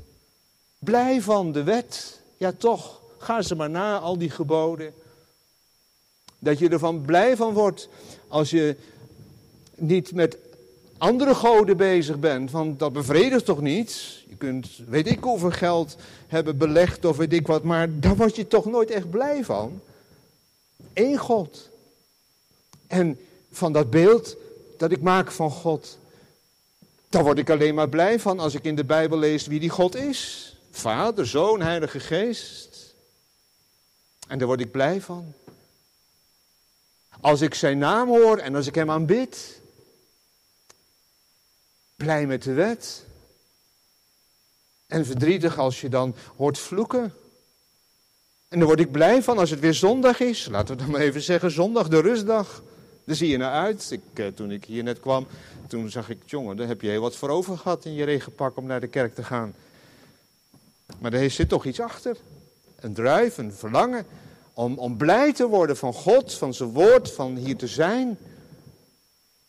Blij 0.78 1.22
van 1.22 1.52
de 1.52 1.62
wet. 1.62 2.20
Ja, 2.36 2.52
toch. 2.52 3.00
Ga 3.18 3.42
ze 3.42 3.54
maar 3.54 3.70
na, 3.70 3.98
al 3.98 4.18
die 4.18 4.30
geboden. 4.30 4.94
Dat 6.38 6.58
je 6.58 6.68
ervan 6.68 7.02
blij 7.02 7.36
van 7.36 7.52
wordt 7.52 7.88
als 8.28 8.50
je 8.50 8.76
niet 9.74 10.12
met 10.12 10.36
andere 10.98 11.34
goden 11.34 11.76
bezig 11.76 12.18
bent. 12.18 12.50
Want 12.50 12.78
dat 12.78 12.92
bevredigt 12.92 13.44
toch 13.44 13.60
niet? 13.60 14.22
Je 14.28 14.36
kunt, 14.36 14.68
weet 14.86 15.06
ik 15.06 15.22
hoeveel 15.22 15.50
geld 15.50 15.96
hebben 16.26 16.56
belegd 16.56 17.04
of 17.04 17.16
weet 17.16 17.32
ik 17.32 17.46
wat, 17.46 17.62
maar 17.62 18.00
daar 18.00 18.16
word 18.16 18.36
je 18.36 18.46
toch 18.46 18.64
nooit 18.64 18.90
echt 18.90 19.10
blij 19.10 19.44
van. 19.44 19.80
Eén 20.94 21.16
God. 21.16 21.68
En 22.86 23.18
van 23.50 23.72
dat 23.72 23.90
beeld 23.90 24.36
dat 24.76 24.90
ik 24.90 25.00
maak 25.00 25.30
van 25.30 25.50
God, 25.50 25.98
daar 27.08 27.22
word 27.22 27.38
ik 27.38 27.50
alleen 27.50 27.74
maar 27.74 27.88
blij 27.88 28.20
van 28.20 28.38
als 28.38 28.54
ik 28.54 28.64
in 28.64 28.76
de 28.76 28.84
Bijbel 28.84 29.18
lees 29.18 29.46
wie 29.46 29.60
die 29.60 29.70
God 29.70 29.94
is. 29.96 30.52
Vader, 30.70 31.26
Zoon, 31.26 31.60
Heilige 31.60 32.00
Geest. 32.00 32.94
En 34.28 34.38
daar 34.38 34.46
word 34.46 34.60
ik 34.60 34.70
blij 34.70 35.00
van. 35.00 35.34
Als 37.20 37.40
ik 37.40 37.54
zijn 37.54 37.78
naam 37.78 38.08
hoor 38.08 38.38
en 38.38 38.54
als 38.54 38.66
ik 38.66 38.74
hem 38.74 38.90
aanbid. 38.90 39.57
Blij 41.98 42.26
met 42.26 42.42
de 42.42 42.52
wet. 42.52 43.04
En 44.86 45.06
verdrietig 45.06 45.58
als 45.58 45.80
je 45.80 45.88
dan 45.88 46.14
hoort 46.36 46.58
vloeken. 46.58 47.12
En 48.48 48.58
daar 48.58 48.66
word 48.66 48.80
ik 48.80 48.90
blij 48.90 49.22
van 49.22 49.38
als 49.38 49.50
het 49.50 49.60
weer 49.60 49.74
zondag 49.74 50.20
is. 50.20 50.46
Laten 50.46 50.76
we 50.76 50.82
dan 50.82 50.90
maar 50.90 51.00
even 51.00 51.22
zeggen, 51.22 51.50
zondag, 51.50 51.88
de 51.88 52.00
rustdag. 52.00 52.62
Daar 53.04 53.16
zie 53.16 53.28
je 53.28 53.36
naar 53.36 53.52
uit. 53.52 53.90
Ik, 53.90 54.00
eh, 54.14 54.26
toen 54.26 54.50
ik 54.50 54.64
hier 54.64 54.82
net 54.82 55.00
kwam, 55.00 55.26
toen 55.66 55.90
zag 55.90 56.08
ik, 56.10 56.18
jongen, 56.26 56.56
daar 56.56 56.66
heb 56.66 56.80
je 56.80 56.88
heel 56.88 57.00
wat 57.00 57.16
voor 57.16 57.28
over 57.28 57.58
gehad 57.58 57.84
in 57.84 57.94
je 57.94 58.04
regenpak 58.04 58.56
om 58.56 58.66
naar 58.66 58.80
de 58.80 58.86
kerk 58.86 59.14
te 59.14 59.24
gaan. 59.24 59.54
Maar 60.98 61.12
er 61.12 61.30
zit 61.30 61.48
toch 61.48 61.64
iets 61.64 61.80
achter. 61.80 62.16
Een 62.80 62.94
druif, 62.94 63.38
een 63.38 63.52
verlangen 63.52 64.06
om, 64.52 64.78
om 64.78 64.96
blij 64.96 65.32
te 65.32 65.46
worden 65.46 65.76
van 65.76 65.92
God, 65.92 66.34
van 66.34 66.54
zijn 66.54 66.70
woord, 66.70 67.12
van 67.12 67.36
hier 67.36 67.56
te 67.56 67.66
zijn. 67.66 68.18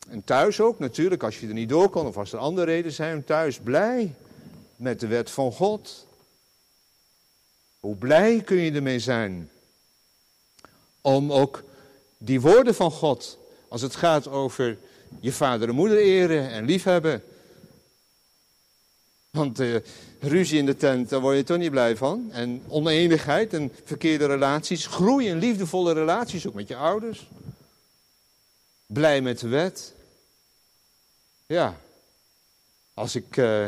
En 0.10 0.24
thuis 0.24 0.60
ook 0.60 0.80
natuurlijk, 0.80 1.24
als 1.24 1.40
je 1.40 1.48
er 1.48 1.54
niet 1.54 1.70
door 1.70 1.90
kon 1.90 2.08
of 2.08 2.18
als 2.18 2.34
er 2.34 2.40
andere 2.40 2.66
redenen 2.66 2.92
zijn, 2.92 3.24
thuis 3.24 3.60
blij 3.60 4.14
met 4.76 5.00
de 5.00 5.08
wet 5.08 5.30
van 5.30 5.52
God. 5.52 6.06
Hoe 7.80 7.96
blij 7.96 8.42
kun 8.42 8.58
je 8.58 8.72
ermee 8.72 9.00
zijn 9.00 9.50
om 11.02 11.32
ook 11.32 11.64
die 12.18 12.42
woorden 12.42 12.76
van 12.76 12.92
God, 12.92 13.38
als 13.68 13.82
het 13.82 13.96
gaat 13.96 14.28
over 14.28 14.78
je 15.20 15.32
vader 15.32 15.70
en 15.70 15.76
moeder 15.76 15.98
eren 15.98 16.50
en 16.50 16.66
liefhebben. 16.66 17.24
Want 19.30 19.60
uh, 19.60 19.76
ruzie 20.20 20.58
in 20.58 20.66
de 20.66 20.78
tent, 20.78 21.10
daar 21.10 21.20
word 21.20 21.38
je 21.38 21.44
toch 21.44 21.58
niet 21.58 21.72
blij 21.72 21.98
van. 21.98 22.30
En 22.32 22.62
oneenigheid 22.68 23.54
en 23.54 23.72
verkeerde 23.84 24.26
relaties. 24.26 24.86
Groei 24.86 25.28
in 25.28 25.38
liefdevolle 25.38 25.94
relaties, 25.94 26.48
ook 26.48 26.54
met 26.54 26.68
je 26.68 26.76
ouders. 26.76 27.28
Blij 28.86 29.22
met 29.22 29.40
de 29.40 29.48
wet. 29.48 29.94
Ja, 31.50 31.80
als 32.94 33.16
ik 33.16 33.38
uh, 33.38 33.68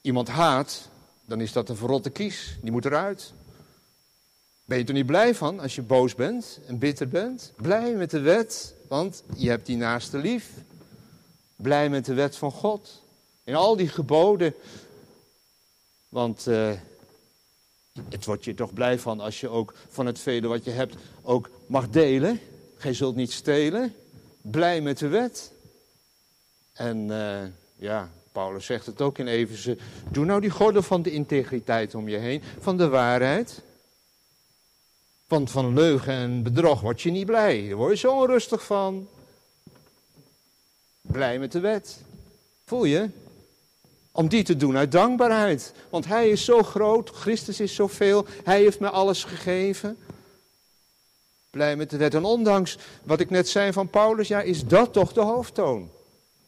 iemand 0.00 0.28
haat, 0.28 0.88
dan 1.24 1.40
is 1.40 1.52
dat 1.52 1.68
een 1.68 1.76
verrotte 1.76 2.10
kies. 2.10 2.56
Die 2.62 2.72
moet 2.72 2.84
eruit. 2.84 3.32
Ben 4.64 4.78
je 4.78 4.84
er 4.84 4.92
niet 4.92 5.06
blij 5.06 5.34
van 5.34 5.60
als 5.60 5.74
je 5.74 5.82
boos 5.82 6.14
bent 6.14 6.60
en 6.66 6.78
bitter 6.78 7.08
bent? 7.08 7.52
Blij 7.56 7.94
met 7.94 8.10
de 8.10 8.20
wet, 8.20 8.74
want 8.88 9.22
je 9.36 9.48
hebt 9.48 9.66
die 9.66 9.76
naaste 9.76 10.18
lief. 10.18 10.50
Blij 11.56 11.88
met 11.88 12.04
de 12.04 12.14
wet 12.14 12.36
van 12.36 12.50
God. 12.50 13.02
In 13.44 13.54
al 13.54 13.76
die 13.76 13.88
geboden. 13.88 14.54
Want 16.08 16.46
uh, 16.46 16.72
het 18.08 18.24
wordt 18.24 18.44
je 18.44 18.54
toch 18.54 18.72
blij 18.72 18.98
van 18.98 19.20
als 19.20 19.40
je 19.40 19.48
ook 19.48 19.74
van 19.88 20.06
het 20.06 20.18
vele 20.18 20.46
wat 20.46 20.64
je 20.64 20.70
hebt 20.70 20.94
ook 21.22 21.50
mag 21.66 21.90
delen. 21.90 22.40
Gij 22.76 22.94
zult 22.94 23.16
niet 23.16 23.32
stelen. 23.32 23.94
Blij 24.40 24.80
met 24.80 24.98
de 24.98 25.08
wet. 25.08 25.53
En 26.74 27.08
uh, 27.08 27.42
ja, 27.76 28.10
Paulus 28.32 28.66
zegt 28.66 28.86
het 28.86 29.00
ook 29.00 29.18
in 29.18 29.26
Efeze. 29.26 29.76
Doe 30.10 30.24
nou 30.24 30.40
die 30.40 30.50
gordel 30.50 30.82
van 30.82 31.02
de 31.02 31.10
integriteit 31.10 31.94
om 31.94 32.08
je 32.08 32.16
heen, 32.16 32.42
van 32.58 32.76
de 32.76 32.88
waarheid. 32.88 33.62
Want 35.26 35.50
van 35.50 35.74
leugen 35.74 36.12
en 36.12 36.42
bedrog 36.42 36.80
word 36.80 37.02
je 37.02 37.10
niet 37.10 37.26
blij. 37.26 37.68
Daar 37.68 37.76
word 37.76 37.90
je 37.90 37.96
zo 37.96 38.20
onrustig 38.20 38.64
van. 38.64 39.08
Blij 41.00 41.38
met 41.38 41.52
de 41.52 41.60
wet. 41.60 42.00
Voel 42.64 42.84
je? 42.84 43.10
Om 44.12 44.28
die 44.28 44.42
te 44.42 44.56
doen 44.56 44.76
uit 44.76 44.92
dankbaarheid. 44.92 45.72
Want 45.90 46.04
Hij 46.04 46.28
is 46.28 46.44
zo 46.44 46.62
groot, 46.62 47.10
Christus 47.10 47.60
is 47.60 47.74
zoveel, 47.74 48.26
Hij 48.44 48.60
heeft 48.60 48.80
me 48.80 48.90
alles 48.90 49.24
gegeven. 49.24 49.98
Blij 51.50 51.76
met 51.76 51.90
de 51.90 51.96
wet. 51.96 52.14
En 52.14 52.24
ondanks 52.24 52.78
wat 53.02 53.20
ik 53.20 53.30
net 53.30 53.48
zei 53.48 53.72
van 53.72 53.88
Paulus, 53.88 54.28
ja, 54.28 54.40
is 54.40 54.64
dat 54.64 54.92
toch 54.92 55.12
de 55.12 55.20
hoofdtoon. 55.20 55.90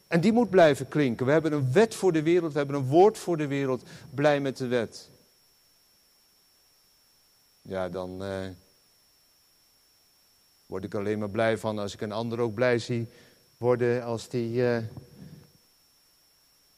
En 0.07 0.21
die 0.21 0.31
moet 0.31 0.49
blijven 0.49 0.87
klinken. 0.87 1.25
We 1.25 1.31
hebben 1.31 1.53
een 1.53 1.71
wet 1.71 1.95
voor 1.95 2.11
de 2.11 2.21
wereld, 2.21 2.51
we 2.51 2.57
hebben 2.57 2.75
een 2.75 2.87
woord 2.87 3.17
voor 3.17 3.37
de 3.37 3.47
wereld. 3.47 3.83
Blij 4.13 4.39
met 4.39 4.57
de 4.57 4.67
wet. 4.67 5.09
Ja, 7.61 7.89
dan 7.89 8.23
eh, 8.23 8.47
word 10.65 10.83
ik 10.83 10.95
alleen 10.95 11.19
maar 11.19 11.29
blij 11.29 11.57
van 11.57 11.79
als 11.79 11.93
ik 11.93 12.01
een 12.01 12.11
ander 12.11 12.39
ook 12.39 12.53
blij 12.53 12.79
zie 12.79 13.07
worden 13.57 14.03
als 14.03 14.29
die 14.29 14.67
eh, 14.67 14.83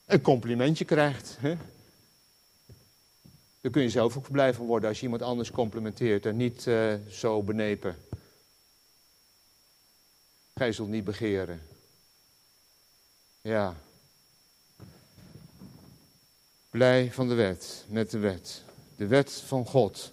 een 0.05 0.21
complimentje 0.21 0.85
krijgt. 0.85 1.37
Hè? 1.39 1.55
Daar 3.61 3.71
kun 3.71 3.81
je 3.81 3.89
zelf 3.89 4.17
ook 4.17 4.31
blij 4.31 4.53
van 4.53 4.65
worden 4.65 4.89
als 4.89 4.97
je 4.97 5.03
iemand 5.03 5.21
anders 5.21 5.51
complimenteert 5.51 6.25
en 6.25 6.37
niet 6.37 6.65
uh, 6.65 6.93
zo 7.09 7.43
benepen. 7.43 7.95
Gij 10.53 10.71
zult 10.71 10.89
niet 10.89 11.03
begeren. 11.03 11.61
Ja. 13.41 13.75
Blij 16.69 17.11
van 17.11 17.27
de 17.27 17.33
wet, 17.33 17.85
met 17.87 18.11
de 18.11 18.17
wet. 18.17 18.63
De 18.95 19.07
wet 19.07 19.31
van 19.31 19.65
God. 19.65 20.11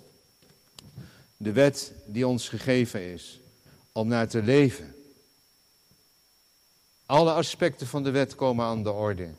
De 1.37 1.53
wet 1.53 1.93
die 2.07 2.27
ons 2.27 2.49
gegeven 2.49 3.01
is 3.01 3.41
om 3.93 4.09
naar 4.09 4.29
te 4.29 4.43
leven. 4.43 4.95
Alle 7.07 7.33
aspecten 7.33 7.87
van 7.87 8.03
de 8.03 8.11
wet 8.11 8.35
komen 8.35 8.65
aan 8.65 8.83
de 8.83 8.93
orde. 8.93 9.31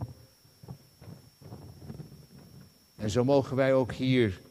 En 2.95 3.09
zo 3.09 3.23
mogen 3.23 3.55
wij 3.55 3.73
ook 3.73 3.91
hier 3.91 4.41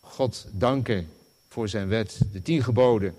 God 0.00 0.46
danken 0.52 1.08
voor 1.48 1.68
zijn 1.68 1.88
wet, 1.88 2.20
de 2.32 2.42
tien 2.42 2.62
geboden. 2.62 3.14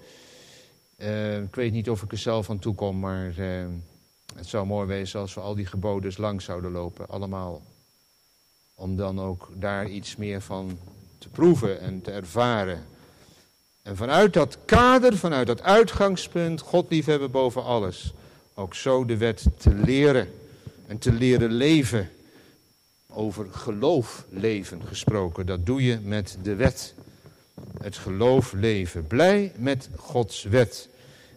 Uh, 0.98 1.42
ik 1.42 1.56
weet 1.56 1.72
niet 1.72 1.90
of 1.90 2.04
ik 2.04 2.12
er 2.12 2.18
zelf 2.18 2.50
aan 2.50 2.60
toe 2.60 2.76
kom, 2.76 3.00
maar 3.00 3.40
uh, 3.40 3.66
het 4.38 4.48
zou 4.48 4.66
mooi 4.66 4.88
wezen 4.88 5.20
als 5.20 5.34
we 5.34 5.40
al 5.40 5.56
die 5.56 5.66
geboden 5.66 6.14
lang 6.18 6.42
zouden 6.42 6.72
lopen, 6.72 7.10
allemaal. 7.10 7.62
Om 8.76 8.96
dan 8.96 9.22
ook 9.22 9.50
daar 9.54 9.88
iets 9.88 10.16
meer 10.16 10.42
van 10.42 10.80
te 11.18 11.30
proeven 11.30 11.80
en 11.80 12.02
te 12.02 12.12
ervaren. 12.12 12.86
En 13.82 13.98
vanuit 13.98 14.34
dat 14.34 14.58
kader, 14.66 15.18
vanuit 15.18 15.48
dat 15.48 15.62
uitgangspunt, 15.62 16.62
God 16.62 16.90
liefhebben 16.90 17.32
boven 17.32 17.64
alles, 17.64 18.14
ook 18.54 18.76
zo 18.76 19.06
de 19.06 19.18
wet 19.18 19.46
te 19.58 19.74
leren 19.74 20.34
en 20.88 20.98
te 20.98 21.12
leren 21.12 21.52
leven. 21.52 22.10
Over 23.08 23.48
geloof 23.52 24.26
leven 24.30 24.82
gesproken, 24.86 25.46
dat 25.46 25.66
doe 25.66 25.84
je 25.84 26.00
met 26.04 26.38
de 26.42 26.56
wet. 26.56 26.94
Het 27.82 27.98
geloof 27.98 28.54
leven. 28.54 29.08
Blij 29.08 29.52
met 29.56 29.90
Gods 29.96 30.44
wet. 30.44 30.90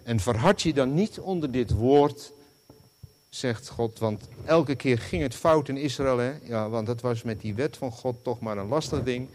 En 0.03 0.21
verhard 0.21 0.63
je 0.63 0.73
dan 0.73 0.95
niet 0.95 1.19
onder 1.19 1.51
dit 1.51 1.71
woord, 1.71 2.33
zegt 3.31 3.69
God, 3.69 3.99
want 3.99 4.29
elke 4.45 4.75
keer 4.75 4.99
ging 4.99 5.23
het 5.23 5.35
fout 5.35 5.69
in 5.69 5.77
Israël. 5.77 6.19
Hè? 6.19 6.33
Ja, 6.43 6.69
want 6.69 6.87
dat 6.87 7.01
was 7.01 7.23
met 7.23 7.41
die 7.41 7.55
wet 7.55 7.77
van 7.77 7.93
God 7.93 8.25
toch 8.25 8.41
maar 8.41 8.59
een 8.59 8.69
lastig 8.69 9.03
ding. 9.03 9.29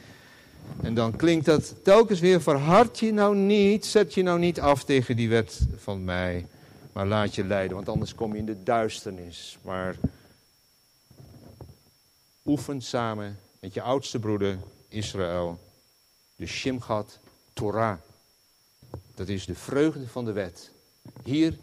En 0.82 0.94
dan 0.94 1.16
klinkt 1.16 1.46
dat 1.46 1.76
telkens 1.84 2.20
weer, 2.20 2.42
verhard 2.42 3.00
je 3.00 3.14
nou 3.14 3.36
niet, 3.36 3.86
zet 3.86 4.14
je 4.14 4.24
nou 4.24 4.40
niet 4.40 4.60
af 4.60 4.84
tegen 4.84 5.16
die 5.16 5.30
wet 5.30 5.60
van 5.78 6.04
mij. 6.04 6.48
Maar 6.92 7.08
laat 7.08 7.36
je 7.36 7.44
leiden, 7.44 7.76
want 7.76 7.90
anders 7.90 8.16
kom 8.16 8.34
je 8.34 8.40
in 8.40 8.46
de 8.46 8.64
duisternis. 8.64 9.58
Maar 9.62 9.96
oefen 12.46 12.82
samen 12.82 13.40
met 13.60 13.74
je 13.74 13.82
oudste 13.82 14.20
broeder 14.20 14.58
Israël 14.90 15.60
de 16.36 16.46
Shimgat 16.46 17.20
Torah. 17.54 17.98
Dat 19.16 19.28
is 19.28 19.46
de 19.46 19.56
vreugde 19.56 20.08
van 20.08 20.26
de 20.26 20.32
wet. 20.32 20.72
Hier 21.24 21.58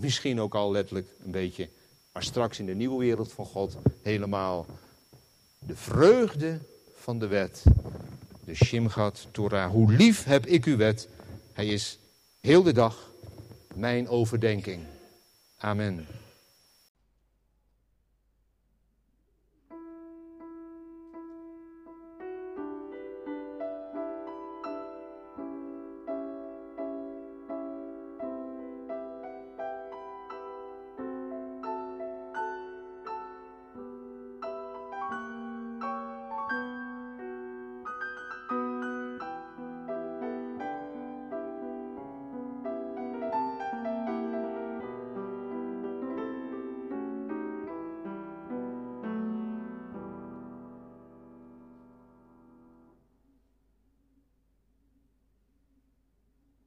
misschien 0.00 0.40
ook 0.40 0.54
al 0.54 0.70
letterlijk 0.70 1.08
een 1.24 1.30
beetje, 1.30 1.68
maar 2.12 2.22
straks 2.22 2.58
in 2.58 2.66
de 2.66 2.74
nieuwe 2.74 2.98
wereld 2.98 3.32
van 3.32 3.46
God 3.46 3.76
helemaal. 4.02 4.66
De 5.58 5.76
vreugde 5.76 6.58
van 6.94 7.18
de 7.18 7.26
wet. 7.26 7.64
De 8.44 8.54
Shimgat 8.54 9.26
Torah. 9.30 9.70
Hoe 9.70 9.92
lief 9.92 10.24
heb 10.24 10.46
ik 10.46 10.64
uw 10.64 10.76
wet. 10.76 11.08
Hij 11.52 11.66
is 11.66 11.98
heel 12.40 12.62
de 12.62 12.72
dag 12.72 13.10
mijn 13.74 14.08
overdenking. 14.08 14.82
Amen. 15.56 16.06